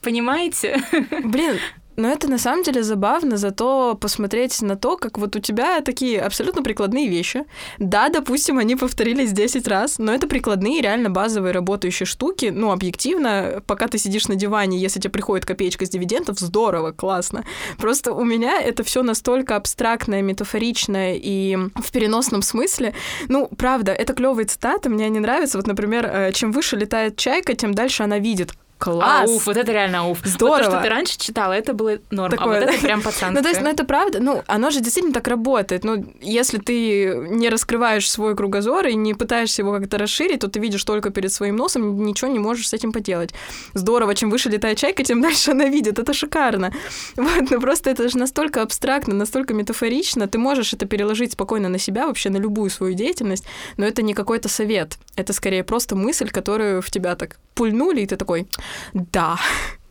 [0.00, 0.82] Понимаете?
[1.24, 1.58] Блин,
[1.98, 6.20] но это на самом деле забавно, зато посмотреть на то, как вот у тебя такие
[6.20, 7.44] абсолютно прикладные вещи.
[7.78, 12.52] Да, допустим, они повторились 10 раз, но это прикладные, реально базовые работающие штуки.
[12.54, 17.44] Ну, объективно, пока ты сидишь на диване, если тебе приходит копеечка с дивидендов, здорово, классно.
[17.78, 22.94] Просто у меня это все настолько абстрактное, метафоричное и в переносном смысле.
[23.28, 25.58] Ну, правда, это клевые цитаты, мне они нравятся.
[25.58, 28.52] Вот, например, э, чем выше летает чайка, тем дальше она видит.
[28.78, 29.28] Класс!
[29.28, 30.20] А, уф, вот это реально уф.
[30.24, 30.56] Здорово.
[30.56, 33.32] Вот то, что ты раньше читала, это было норм, Такое, а вот это прям пацанское.
[33.32, 35.82] Ну, то есть, ну, это правда, ну, оно же действительно так работает.
[35.82, 40.60] Ну, если ты не раскрываешь свой кругозор и не пытаешься его как-то расширить, то ты
[40.60, 43.34] видишь только перед своим носом, ничего не можешь с этим поделать.
[43.74, 45.98] Здорово, чем выше летает чайка, тем дальше она видит.
[45.98, 46.72] Это шикарно.
[47.16, 50.28] Вот, ну, просто это же настолько абстрактно, настолько метафорично.
[50.28, 53.44] Ты можешь это переложить спокойно на себя, вообще на любую свою деятельность,
[53.76, 54.98] но это не какой-то совет.
[55.16, 58.46] Это скорее просто мысль, которую в тебя так пульнули, и ты такой,
[58.94, 59.36] да.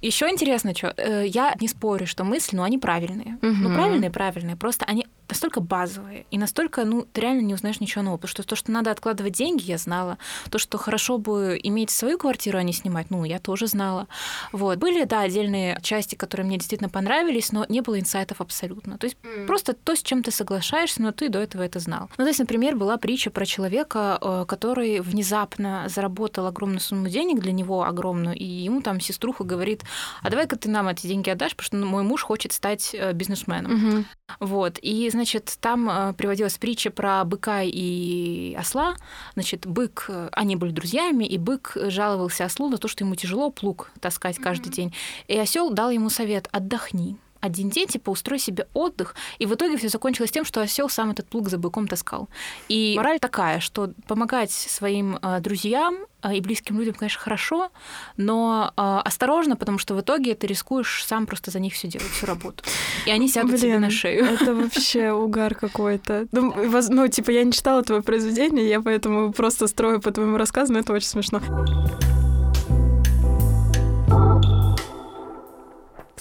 [0.01, 3.37] Еще интересно, что э, я не спорю, что мысли, но они правильные.
[3.41, 3.69] Угу.
[3.69, 4.55] Ну, правильные, правильные.
[4.55, 8.17] Просто они настолько базовые, и настолько, ну, ты реально не узнаешь ничего нового.
[8.17, 10.17] Потому что то, что надо откладывать деньги, я знала.
[10.49, 14.07] То, что хорошо бы иметь свою квартиру, а не снимать, ну, я тоже знала.
[14.51, 14.77] Вот.
[14.77, 18.97] Были, да, отдельные части, которые мне действительно понравились, но не было инсайтов абсолютно.
[18.97, 19.45] То есть mm.
[19.45, 22.09] просто то, с чем ты соглашаешься, но ты до этого это знал.
[22.17, 27.39] Ну, то есть, например, была притча про человека, э, который внезапно заработал огромную сумму денег
[27.39, 29.83] для него, огромную, и ему там сеструха говорит,
[30.21, 33.71] а давай-ка ты нам эти деньги отдашь, потому что мой муж хочет стать э, бизнесменом.
[33.71, 34.05] Mm-hmm.
[34.39, 34.79] Вот.
[34.81, 38.95] И, значит, там э, приводилась притча про быка и осла.
[39.33, 43.51] Значит, бык, э, они были друзьями, и бык жаловался ослу на то, что ему тяжело
[43.51, 44.75] плуг таскать каждый mm-hmm.
[44.75, 44.93] день.
[45.27, 49.15] И осел дал ему совет: отдохни один день, типа, устрой себе отдых.
[49.39, 52.29] И в итоге все закончилось тем, что осел сам этот плуг за быком таскал.
[52.69, 57.71] И мораль такая, что помогать своим э, друзьям э, и близким людям, конечно, хорошо,
[58.17, 62.09] но э, осторожно, потому что в итоге ты рискуешь сам просто за них все делать,
[62.09, 62.63] всю работу.
[63.05, 64.25] И они сядут Блин, тебе на шею.
[64.25, 66.27] Это вообще угар какой-то.
[66.31, 66.53] Ну,
[66.89, 70.79] ну, типа, я не читала твое произведение, я поэтому просто строю по твоему рассказу, но
[70.79, 71.41] это очень смешно.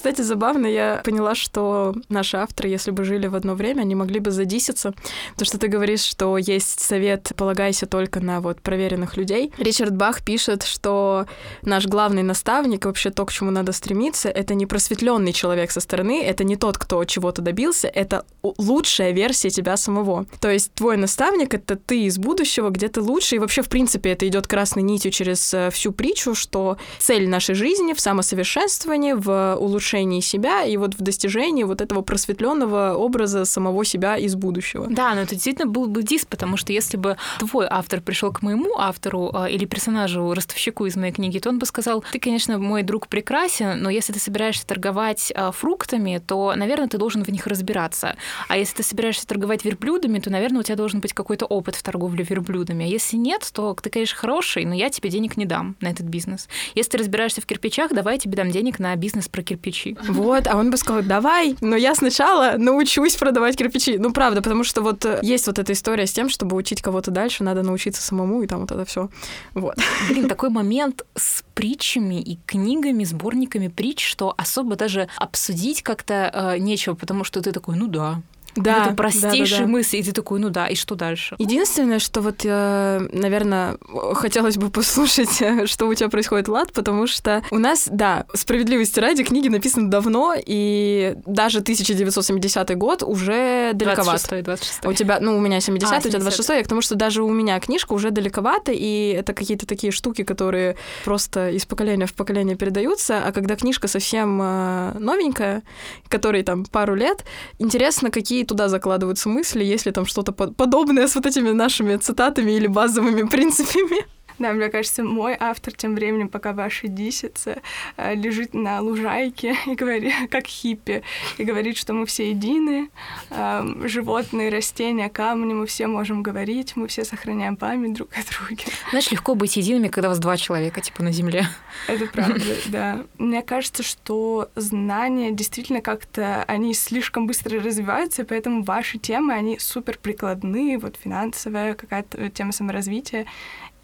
[0.06, 4.20] Кстати, забавно, я поняла, что наши авторы, если бы жили в одно время, они могли
[4.20, 4.94] бы задиситься.
[5.36, 9.52] То, что ты говоришь, что есть совет «полагайся только на вот проверенных людей».
[9.58, 11.26] Ричард Бах пишет, что
[11.62, 16.22] наш главный наставник, вообще то, к чему надо стремиться, это не просветленный человек со стороны,
[16.22, 18.24] это не тот, кто чего-то добился, это
[18.58, 20.26] лучшая версия тебя самого.
[20.40, 24.12] То есть твой наставник— это ты из будущего, где ты лучше, и вообще, в принципе,
[24.12, 29.56] это идет красной нитью через э, всю притчу, что цель нашей жизни в самосовершенствовании, в
[29.56, 34.86] улучшении улучшении себя и вот в достижении вот этого просветленного образа самого себя из будущего.
[34.88, 38.42] Да, но это действительно был бы диск, потому что если бы твой автор пришел к
[38.42, 42.58] моему автору а, или персонажу, ростовщику из моей книги, то он бы сказал, ты, конечно,
[42.58, 47.28] мой друг прекрасен, но если ты собираешься торговать а, фруктами, то, наверное, ты должен в
[47.28, 48.16] них разбираться.
[48.48, 51.82] А если ты собираешься торговать верблюдами, то, наверное, у тебя должен быть какой-то опыт в
[51.82, 52.84] торговле верблюдами.
[52.84, 56.06] А если нет, то ты, конечно, хороший, но я тебе денег не дам на этот
[56.06, 56.48] бизнес.
[56.74, 59.85] Если ты разбираешься в кирпичах, давай я тебе дам денег на бизнес про кирпичи.
[60.08, 63.98] Вот, а он бы сказал, давай, но я сначала научусь продавать кирпичи.
[63.98, 67.10] Ну, правда, потому что вот э, есть вот эта история с тем, чтобы учить кого-то
[67.10, 69.08] дальше, надо научиться самому, и там вот это все.
[69.54, 69.76] Вот.
[70.08, 76.58] Блин, такой момент с притчами и книгами, сборниками притч, что особо даже обсудить как-то э,
[76.58, 78.22] нечего, потому что ты такой, ну да,
[78.56, 79.72] да, это простейшие да, да, да.
[79.72, 81.36] мысли, и ты такой, ну да, и что дальше?
[81.38, 83.78] Единственное, что вот, э, наверное,
[84.14, 89.24] хотелось бы послушать, что у тебя происходит, Лад, потому что у нас, да, справедливости ради,
[89.24, 94.28] книги написаны давно, и даже 1970 год уже далековато.
[94.28, 96.80] 26 26 У тебя, ну, у меня 70 а, у тебя 26 я к тому,
[96.80, 101.66] что даже у меня книжка уже далековато, и это какие-то такие штуки, которые просто из
[101.66, 105.62] поколения в поколение передаются, а когда книжка совсем э, новенькая,
[106.08, 107.24] которой там пару лет,
[107.58, 112.66] интересно, какие туда закладываются мысли, если там что-то подобное с вот этими нашими цитатами или
[112.66, 114.15] базовыми принципами.
[114.38, 117.62] Да, мне кажется, мой автор тем временем, пока ваша дисица,
[117.96, 121.02] э, лежит на лужайке и говорит, как хиппи,
[121.38, 122.90] и говорит, что мы все едины,
[123.30, 128.64] эм, животные, растения, камни, мы все можем говорить, мы все сохраняем память друг о друге.
[128.90, 131.46] Знаешь, легко быть едиными, когда у вас два человека, типа, на Земле.
[131.88, 133.04] Это правда, да.
[133.18, 139.98] Мне кажется, что знания действительно как-то, они слишком быстро развиваются, поэтому ваши темы, они супер
[139.98, 143.26] прикладные, вот финансовая какая-то тема саморазвития,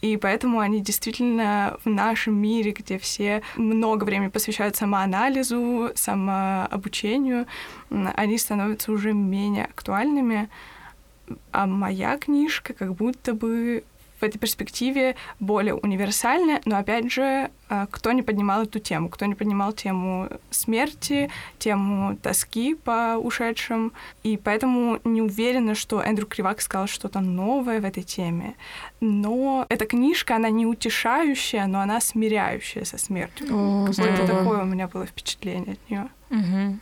[0.03, 7.47] и поэтому они действительно в нашем мире, где все много времени посвящают самоанализу, самообучению,
[7.89, 10.49] они становятся уже менее актуальными.
[11.53, 13.85] А моя книжка как будто бы
[14.23, 19.27] в этой перспективе более универсальная, но опять же, а, кто не поднимал эту тему, кто
[19.27, 26.61] не поднимал тему смерти, тему тоски по ушедшим, и поэтому не уверена, что Эндрю Кривак
[26.61, 28.55] сказал что-то новое в этой теме.
[29.01, 33.49] Но эта книжка, она не утешающая, но она смиряющая со смертью.
[33.49, 36.09] Какое-то такое у меня было впечатление от нее.
[36.31, 36.79] Угу.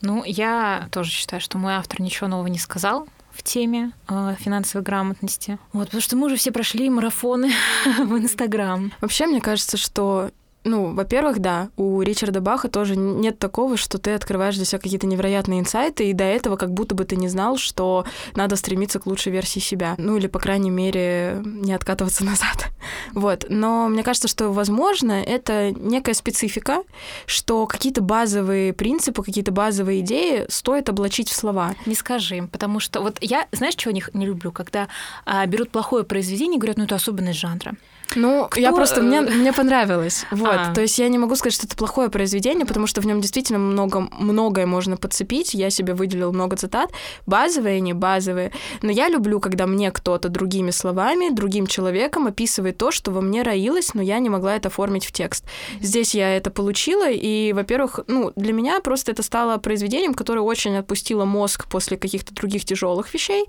[0.00, 4.84] Ну, я тоже считаю, что мой автор ничего нового не сказал в теме э, финансовой
[4.84, 5.58] грамотности.
[5.72, 7.52] Вот, потому что мы уже все прошли марафоны
[7.98, 8.92] в Инстаграм.
[9.00, 10.30] Вообще, мне кажется, что
[10.64, 15.06] ну, во-первых, да, у Ричарда Баха тоже нет такого, что ты открываешь для себя какие-то
[15.06, 19.06] невероятные инсайты, и до этого как будто бы ты не знал, что надо стремиться к
[19.06, 19.94] лучшей версии себя.
[19.98, 22.68] Ну, или, по крайней мере, не откатываться назад.
[23.12, 23.46] Вот.
[23.48, 26.82] Но мне кажется, что, возможно, это некая специфика,
[27.26, 31.74] что какие-то базовые принципы, какие-то базовые идеи стоит облачить в слова.
[31.86, 34.52] Не скажи им, потому что вот я, знаешь, чего не, не люблю?
[34.52, 34.88] Когда
[35.24, 37.74] а, берут плохое произведение и говорят, ну, это особенность жанра.
[38.16, 38.60] Ну, Кто...
[38.60, 40.26] я просто мне мне понравилось.
[40.42, 40.74] Вот, а.
[40.74, 43.58] то есть я не могу сказать, что это плохое произведение, потому что в нем действительно
[43.58, 45.54] много многое можно подцепить.
[45.54, 46.90] Я себе выделила много цитат,
[47.26, 48.50] базовые, не базовые.
[48.80, 53.42] Но я люблю, когда мне кто-то другими словами, другим человеком описывает то, что во мне
[53.42, 55.44] роилось, но я не могла это оформить в текст.
[55.80, 60.76] Здесь я это получила, и, во-первых, ну, для меня просто это стало произведением, которое очень
[60.76, 63.44] отпустило мозг после каких-то других тяжелых вещей.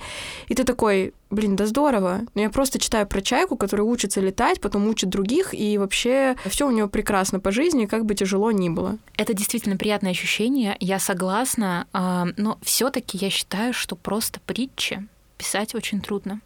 [0.48, 2.22] И ты такой, блин, да здорово.
[2.34, 6.68] Но я просто читаю про чайку, которая учится летать, потом учит других, и вообще все
[6.68, 8.98] у нее прекрасно по жизни, как бы тяжело ни было.
[9.18, 15.76] Это действительно приятное ощущение, я согласна, а, но все-таки я считаю, что просто притчи писать
[15.76, 16.40] очень трудно.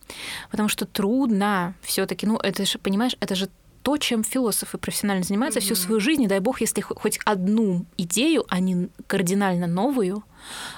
[0.50, 3.50] Потому что трудно все-таки, ну, это же, понимаешь, это же
[3.88, 5.64] то, чем философы профессионально занимаются mm-hmm.
[5.64, 10.26] всю свою жизнь, и дай бог, если хоть одну идею, не кардинально новую,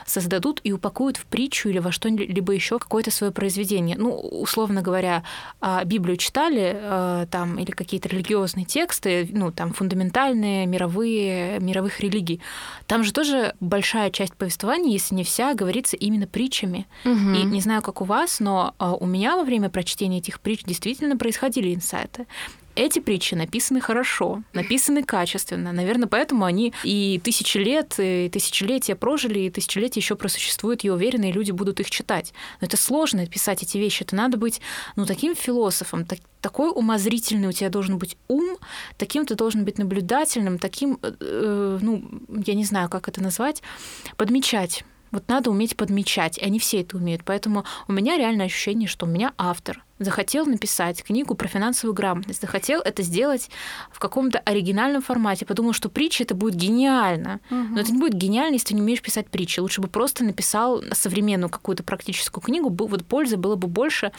[0.05, 3.97] создадут и упакуют в притчу или во что-либо еще какое-то свое произведение.
[3.97, 5.23] Ну, условно говоря,
[5.59, 12.41] а, Библию читали а, там или какие-то религиозные тексты, ну, там фундаментальные, мировые, мировых религий.
[12.85, 16.87] Там же тоже большая часть повествования, если не вся, говорится именно притчами.
[17.05, 17.33] Угу.
[17.33, 20.63] И не знаю, как у вас, но а, у меня во время прочтения этих притч
[20.63, 22.27] действительно происходили инсайты
[22.79, 25.73] эти притчи написаны хорошо, написаны качественно.
[25.73, 31.29] Наверное, поэтому они и тысячи лет, и тысячелетия прожили, и тысячелетия еще просуществуют, я уверена,
[31.29, 32.33] и люди будут их читать.
[32.61, 34.03] Но это сложно писать эти вещи.
[34.03, 34.61] Это надо быть
[34.95, 38.57] ну, таким философом, так, такой умозрительный у тебя должен быть ум,
[38.97, 42.09] таким ты должен быть наблюдательным, таким, э, ну,
[42.45, 43.61] я не знаю, как это назвать,
[44.15, 44.85] подмечать.
[45.11, 47.23] Вот надо уметь подмечать, и они все это умеют.
[47.25, 52.41] Поэтому у меня реально ощущение, что у меня автор— захотел написать книгу про финансовую грамотность,
[52.41, 53.49] захотел это сделать
[53.91, 57.39] в каком-то оригинальном формате, подумал, что притча это будет гениально.
[57.51, 57.59] Угу.
[57.71, 59.59] Но это не будет гениально, если ты не умеешь писать притчи.
[59.59, 64.11] Лучше бы просто написал современную какую-то практическую книгу, вот пользы было бы больше,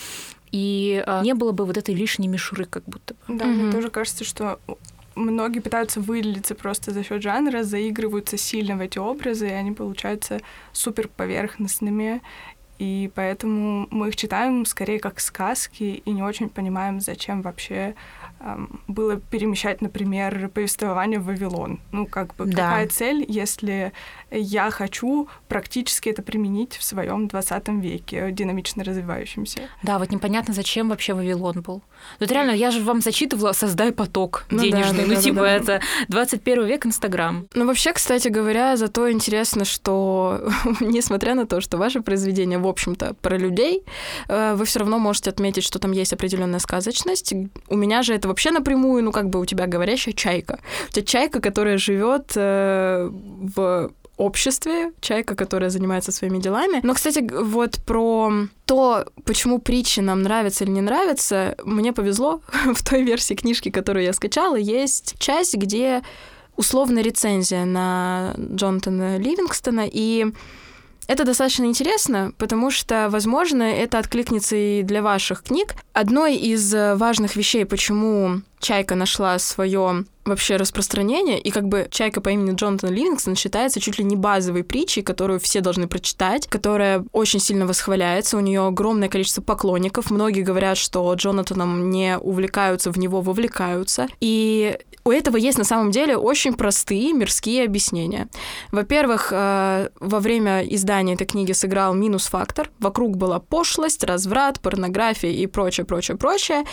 [0.53, 3.37] и а, не было бы вот этой лишней мишуры как будто бы.
[3.37, 3.55] Да, угу.
[3.55, 4.59] мне тоже кажется, что
[5.15, 10.41] многие пытаются выделиться просто за счет жанра, заигрываются сильно в эти образы, и они получаются
[10.73, 12.23] супер поверхностными.
[12.81, 17.95] И поэтому мы их читаем скорее как сказки и не очень понимаем, зачем вообще
[18.89, 21.81] было перемещать, например, повествование в Вавилон.
[21.93, 22.53] Ну, как бы, да.
[22.53, 23.93] какая цель, если
[24.31, 29.61] я хочу практически это применить в своем 20 веке, динамично развивающемся?
[29.83, 31.83] Да, вот непонятно, зачем вообще Вавилон был.
[32.19, 35.05] Ну, это реально, я же вам зачитывала «Создай поток ну, денежный».
[35.05, 37.47] Да, ну, да, типа, да, это 21 век Инстаграм.
[37.55, 40.49] Ну, вообще, кстати говоря, зато интересно, что,
[40.81, 43.85] несмотря на то, что ваше произведение, в общем-то, про людей,
[44.29, 47.35] э, вы все равно можете отметить, что там есть определенная сказочность.
[47.69, 50.59] У меня же это вообще напрямую, ну, как бы у тебя говорящая чайка.
[50.89, 56.81] У тебя чайка, которая живет э, в обществе, чайка, которая занимается своими делами.
[56.83, 58.31] Но, кстати, вот про
[58.67, 62.41] то, почему притчи нам нравятся или не нравятся, мне повезло.
[62.75, 66.03] в той версии книжки, которую я скачала, есть часть, где
[66.57, 70.27] условная рецензия на Джонатана Ливингстона, и
[71.11, 75.75] это достаточно интересно, потому что, возможно, это откликнется и для ваших книг.
[75.93, 82.21] Одной из э, важных вещей, почему Чайка нашла свое вообще распространение, и как бы «Чайка»
[82.21, 87.05] по имени Джонатан Ливингстон считается чуть ли не базовой притчей, которую все должны прочитать, которая
[87.13, 92.99] очень сильно восхваляется, у нее огромное количество поклонников, многие говорят, что Джонатаном не увлекаются, в
[92.99, 98.29] него вовлекаются, и у этого есть на самом деле очень простые мирские объяснения.
[98.71, 102.71] Во-первых, э, во время издания этой книги сыграл минус-фактор.
[102.79, 106.65] Вокруг была пошлость, разврат, порнография и прочее, прочее, прочее.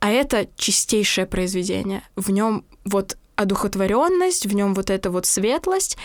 [0.00, 2.02] А это чистейшее произведение.
[2.16, 5.96] В нем вот одухотворенность, в нем вот эта вот светлость.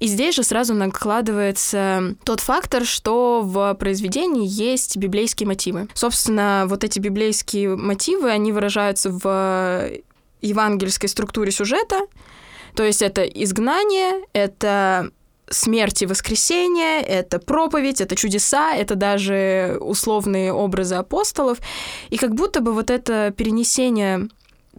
[0.00, 5.88] И здесь же сразу накладывается тот фактор, что в произведении есть библейские мотивы.
[5.94, 9.88] Собственно, вот эти библейские мотивы, они выражаются в
[10.42, 12.00] евангельской структуре сюжета.
[12.74, 15.10] То есть это изгнание, это
[15.50, 21.58] смерть и воскресение, это проповедь, это чудеса, это даже условные образы апостолов.
[22.10, 24.28] И как будто бы вот это перенесение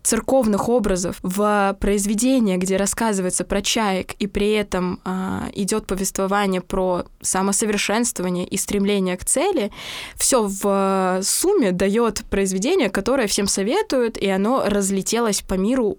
[0.04, 7.04] церковных образов в произведение, где рассказывается про чаек, и при этом а, идет повествование про
[7.22, 9.72] самосовершенствование и стремление к цели,
[10.16, 15.98] все в сумме дает произведение, которое всем советуют, и оно разлетелось по миру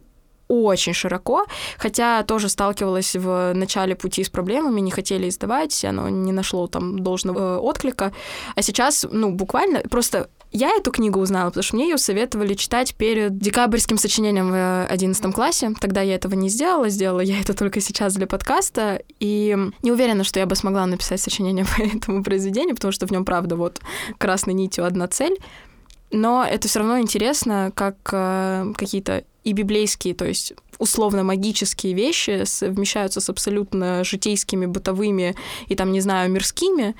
[0.53, 1.46] очень широко,
[1.78, 6.98] хотя тоже сталкивалась в начале пути с проблемами, не хотели издавать, оно не нашло там
[6.98, 8.12] должного э, отклика.
[8.55, 12.94] А сейчас, ну, буквально, просто я эту книгу узнала, потому что мне ее советовали читать
[12.94, 15.72] перед декабрьским сочинением в 11 классе.
[15.80, 19.00] Тогда я этого не сделала, сделала я это только сейчас для подкаста.
[19.18, 23.11] И не уверена, что я бы смогла написать сочинение по этому произведению, потому что в
[23.11, 23.80] нем, правда, вот
[24.18, 25.38] красной нитью одна цель.
[26.12, 32.44] Но это все равно интересно, как э, какие-то и библейские, то есть условно магические вещи
[32.44, 35.34] совмещаются с абсолютно житейскими, бытовыми
[35.66, 36.94] и там, не знаю, мирскими,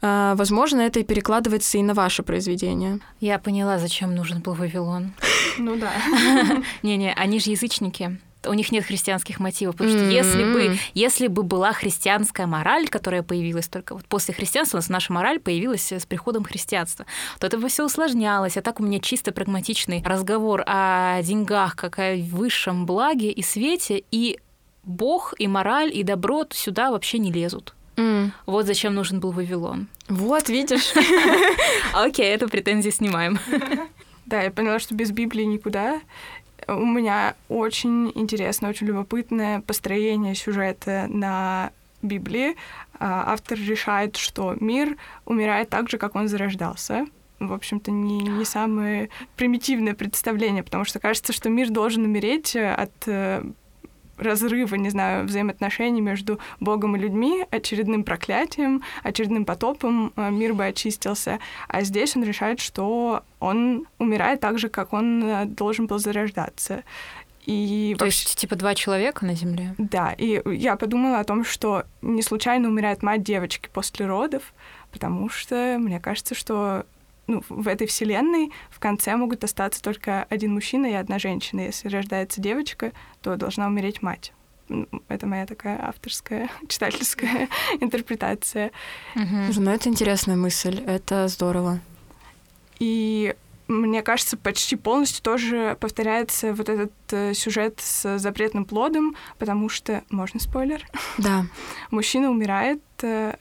[0.00, 2.98] а, возможно, это и перекладывается и на ваше произведение.
[3.20, 5.12] Я поняла, зачем нужен был Вавилон.
[5.58, 5.92] Ну да.
[6.82, 11.42] Не-не, они же язычники у них нет христианских мотивов, потому что если бы, если бы
[11.42, 16.06] была христианская мораль, которая появилась только вот после христианства, у нас наша мораль появилась с
[16.06, 17.06] приходом христианства,
[17.38, 18.56] то это бы все усложнялось.
[18.56, 24.02] А так у меня чисто прагматичный разговор о деньгах, как о высшем благе и свете,
[24.10, 24.38] и
[24.84, 27.74] Бог, и мораль, и добро сюда вообще не лезут.
[27.96, 28.30] Mm.
[28.46, 29.88] Вот зачем нужен был Вавилон.
[30.08, 30.92] Вот, видишь.
[31.92, 33.38] Окей, эту претензию снимаем.
[34.24, 36.00] Да, я поняла, что без Библии никуда.
[36.68, 42.56] У меня очень интересное, очень любопытное построение сюжета на Библии.
[42.98, 47.06] А, автор решает, что мир умирает так же, как он зарождался.
[47.38, 52.92] В общем-то, не, не самое примитивное представление, потому что кажется, что мир должен умереть от
[53.06, 53.42] э,
[54.18, 60.64] разрыва, не знаю, взаимоотношений между Богом и людьми, очередным проклятием, очередным потопом э, мир бы
[60.64, 61.38] очистился.
[61.68, 66.82] А здесь он решает, что он умирает так же, как он э, должен был зарождаться.
[67.44, 68.18] И То вообще...
[68.18, 69.74] есть, типа, два человека на Земле?
[69.78, 74.54] Да, и я подумала о том, что не случайно умирает мать девочки после родов,
[74.92, 76.86] потому что мне кажется, что
[77.26, 81.60] ну, в этой вселенной в конце могут остаться только один мужчина и одна женщина.
[81.60, 84.32] Если рождается девочка, то должна умереть мать.
[85.08, 87.48] Это моя такая авторская, читательская
[87.80, 88.72] интерпретация.
[89.14, 89.60] Угу.
[89.60, 91.80] Ну, это интересная мысль, это здорово.
[92.78, 93.34] И
[93.68, 100.02] мне кажется, почти полностью тоже повторяется вот этот э, сюжет с запретным плодом, потому что,
[100.10, 100.84] можно спойлер?
[101.18, 101.46] Да.
[101.90, 103.36] Мужчина умирает, э,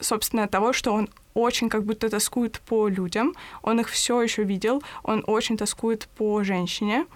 [0.00, 4.44] собственно, от того, что он очень как будто тоскует по людям, он их все еще
[4.44, 7.06] видел, он очень тоскует по женщине,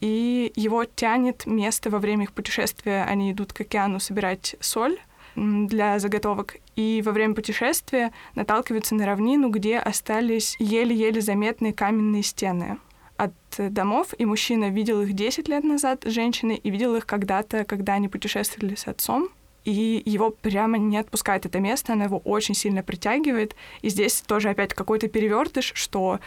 [0.00, 4.98] и его тянет место во время их путешествия, они идут к океану собирать соль,
[5.36, 6.56] для заготовок.
[6.76, 12.78] И во время путешествия наталкиваются на равнину, где остались еле-еле заметные каменные стены
[13.16, 17.94] от домов, и мужчина видел их 10 лет назад, женщины, и видел их когда-то, когда
[17.94, 19.28] они путешествовали с отцом.
[19.64, 23.56] И его прямо не отпускает это место, она его очень сильно притягивает.
[23.80, 26.20] И здесь тоже опять какой-то перевертыш, что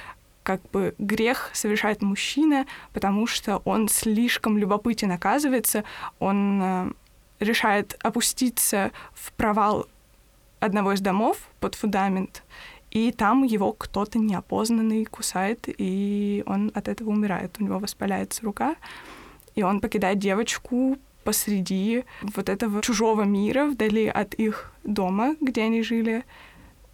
[0.43, 5.83] как бы грех совершает мужчина, потому что он слишком любопытен оказывается,
[6.19, 6.91] он э,
[7.41, 9.87] решает опуститься в провал
[10.59, 12.43] одного из домов под фундамент,
[12.91, 17.57] и там его кто-то неопознанный кусает, и он от этого умирает.
[17.59, 18.75] У него воспаляется рука,
[19.55, 20.97] и он покидает девочку
[21.27, 26.23] посреди вот этого чужого мира, вдали от их дома, где они жили.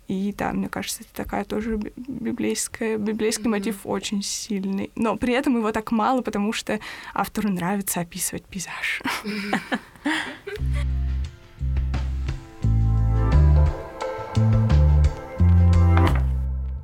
[0.08, 3.50] И да, мне кажется, это такая тоже библейская, библейский mm-hmm.
[3.50, 4.90] мотив очень сильный.
[4.96, 6.80] Но при этом его так мало, потому что
[7.14, 9.04] автору нравится описывать пейзаж.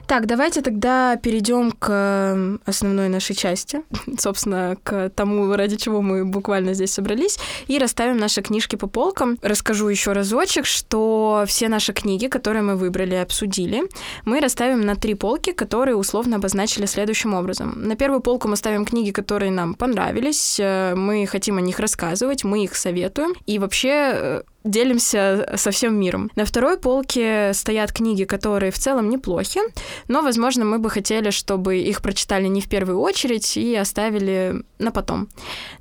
[0.10, 3.84] Так, давайте тогда перейдем к эм, основной нашей части,
[4.18, 7.38] собственно, к тому, ради чего мы буквально здесь собрались,
[7.68, 9.38] и расставим наши книжки по полкам.
[9.43, 13.84] Расскажу еще разочек, что все наши книги, которые мы выбрали и обсудили,
[14.26, 17.80] мы расставим на три полки, которые условно обозначили следующим образом.
[17.88, 22.43] На первую полку мы ставим книги, которые нам понравились, э, мы хотим о них рассказывать,
[22.43, 26.30] мы их советуем, и вообще э, делимся со всем миром.
[26.36, 29.62] На второй полке стоят книги, которые в целом неплохи,
[30.07, 34.91] но, возможно, мы бы хотели, чтобы их прочитали не в первую очередь и оставили на
[34.91, 35.30] потом.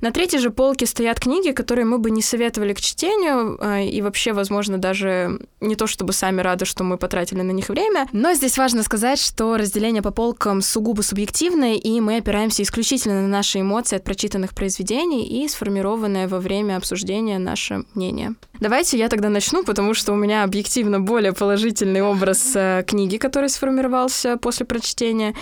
[0.01, 4.01] На третьей же полке стоят книги, которые мы бы не советовали к чтению, а, и
[4.01, 8.33] вообще, возможно, даже не то чтобы сами рады, что мы потратили на них время, но
[8.33, 13.61] здесь важно сказать, что разделение по полкам сугубо субъективное, и мы опираемся исключительно на наши
[13.61, 18.35] эмоции от прочитанных произведений и сформированное во время обсуждения наше мнение.
[18.59, 23.49] Давайте я тогда начну, потому что у меня объективно более положительный образ э, книги, который
[23.49, 25.33] сформировался после прочтения.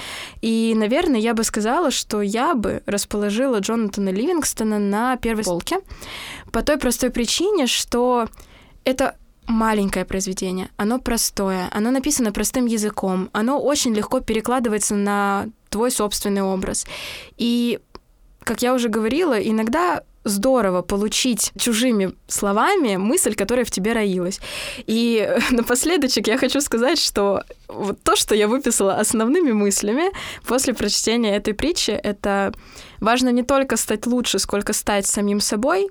[0.42, 5.80] И, наверное, я бы сказала, что я бы расположила Джонатана Ливингстона на первой полке
[6.52, 8.28] по той простой причине, что
[8.84, 9.16] это
[9.48, 16.42] маленькое произведение, оно простое, оно написано простым языком, оно очень легко перекладывается на твой собственный
[16.42, 16.86] образ.
[17.38, 17.80] И,
[18.44, 24.40] как я уже говорила, иногда здорово получить чужими словами мысль, которая в тебе роилась.
[24.86, 30.12] И напоследочек я хочу сказать, что вот то, что я выписала основными мыслями
[30.46, 32.54] после прочтения этой притчи, это
[33.00, 35.90] важно не только стать лучше, сколько стать самим собой,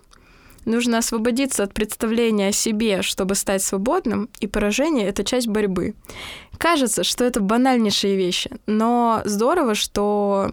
[0.67, 5.95] Нужно освободиться от представления о себе, чтобы стать свободным, и поражение— это часть борьбы.
[6.59, 10.51] Кажется, что это банальнейшие вещи, но здорово, что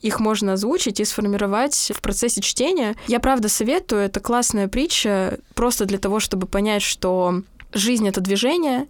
[0.00, 2.96] их можно озвучить и сформировать в процессе чтения.
[3.06, 7.42] Я правда советую, это классная притча, просто для того, чтобы понять, что
[7.72, 8.86] жизнь— это движение,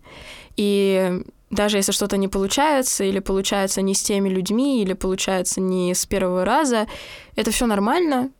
[0.56, 5.94] и даже если что-то не получается, или получается не с теми людьми, или получается не
[5.94, 6.86] с первого раза,
[7.34, 8.30] это все нормально,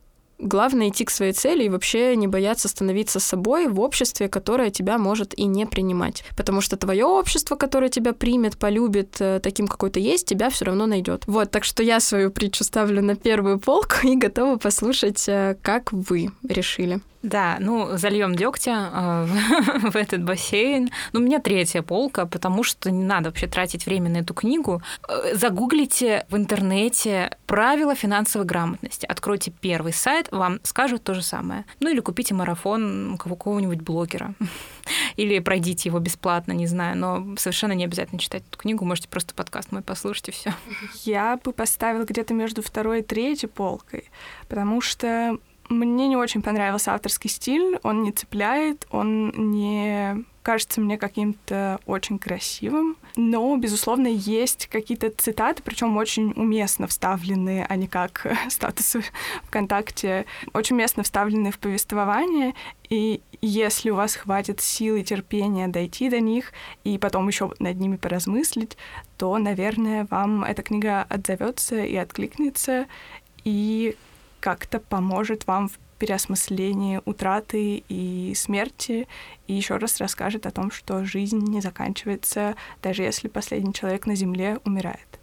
[0.41, 4.97] главное идти к своей цели и вообще не бояться становиться собой в обществе, которое тебя
[4.97, 6.23] может и не принимать.
[6.35, 10.65] Потому что твое общество, которое тебя примет, полюбит э, таким, какой ты есть, тебя все
[10.65, 11.23] равно найдет.
[11.27, 15.91] Вот, так что я свою притчу ставлю на первую полку и готова послушать, э, как
[15.91, 17.01] вы решили.
[17.23, 19.25] Да, ну, зальем дегтя э,
[19.91, 20.89] в этот бассейн.
[21.13, 24.81] Ну, у меня третья полка, потому что не надо вообще тратить время на эту книгу.
[25.07, 29.05] Э, загуглите в интернете правила финансовой грамотности.
[29.05, 31.65] Откройте первый сайт, вам скажут то же самое.
[31.79, 34.33] Ну, или купите марафон какого-нибудь блогера.
[35.15, 36.97] Или пройдите его бесплатно, не знаю.
[36.97, 38.83] Но совершенно не обязательно читать эту книгу.
[38.83, 40.53] Можете просто подкаст мой послушать и все.
[41.03, 44.09] Я бы поставила где-то между второй и третьей полкой,
[44.47, 45.37] потому что
[45.71, 52.17] мне не очень понравился авторский стиль, он не цепляет, он не кажется мне каким-то очень
[52.17, 59.03] красивым, но, безусловно, есть какие-то цитаты, причем очень уместно вставленные, а не как статусы
[59.43, 62.53] ВКонтакте, очень уместно вставленные в повествование,
[62.89, 66.51] и если у вас хватит сил и терпения дойти до них
[66.83, 68.77] и потом еще над ними поразмыслить,
[69.17, 72.87] то, наверное, вам эта книга отзовется и откликнется,
[73.43, 73.95] и
[74.41, 79.07] как-то поможет вам в переосмыслении утраты и смерти,
[79.47, 84.15] и еще раз расскажет о том, что жизнь не заканчивается, даже если последний человек на
[84.15, 85.19] Земле умирает.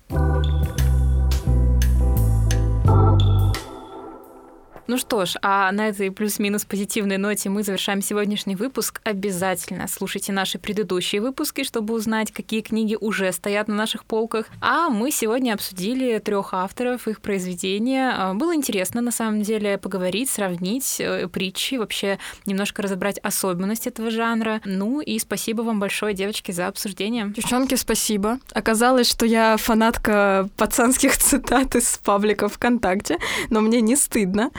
[4.88, 9.02] Ну что ж, а на этой плюс-минус позитивной ноте мы завершаем сегодняшний выпуск.
[9.04, 14.46] Обязательно слушайте наши предыдущие выпуски, чтобы узнать, какие книги уже стоят на наших полках.
[14.62, 18.14] А мы сегодня обсудили трех авторов, их произведения.
[18.16, 24.10] А, было интересно, на самом деле, поговорить, сравнить э, притчи, вообще немножко разобрать особенности этого
[24.10, 24.62] жанра.
[24.64, 27.28] Ну и спасибо вам большое, девочки, за обсуждение.
[27.36, 28.38] Девчонки, спасибо.
[28.52, 33.18] Оказалось, что я фанатка пацанских цитат из паблика ВКонтакте,
[33.50, 34.50] но мне не стыдно.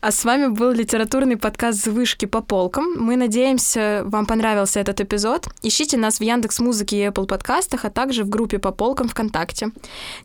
[0.00, 2.84] А с вами был литературный подкаст «Вышки по полкам».
[2.98, 5.48] Мы надеемся, вам понравился этот эпизод.
[5.62, 9.70] Ищите нас в Яндекс Музыке и Apple подкастах, а также в группе по полкам ВКонтакте.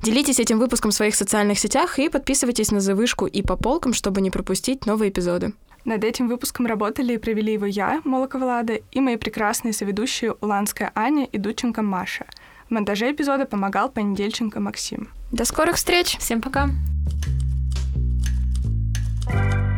[0.01, 4.19] Делитесь этим выпуском в своих социальных сетях и подписывайтесь на «Завышку» и по полкам, чтобы
[4.21, 5.53] не пропустить новые эпизоды.
[5.85, 10.91] Над этим выпуском работали и провели его я, Молокова Лада, и мои прекрасные соведущие Уланская
[10.95, 12.25] Аня и Дученко Маша.
[12.67, 15.09] В монтаже эпизода помогал Понедельченко Максим.
[15.31, 16.17] До скорых встреч!
[16.19, 16.69] Всем пока!
[17.25, 17.40] thank
[19.25, 19.70] Thank you.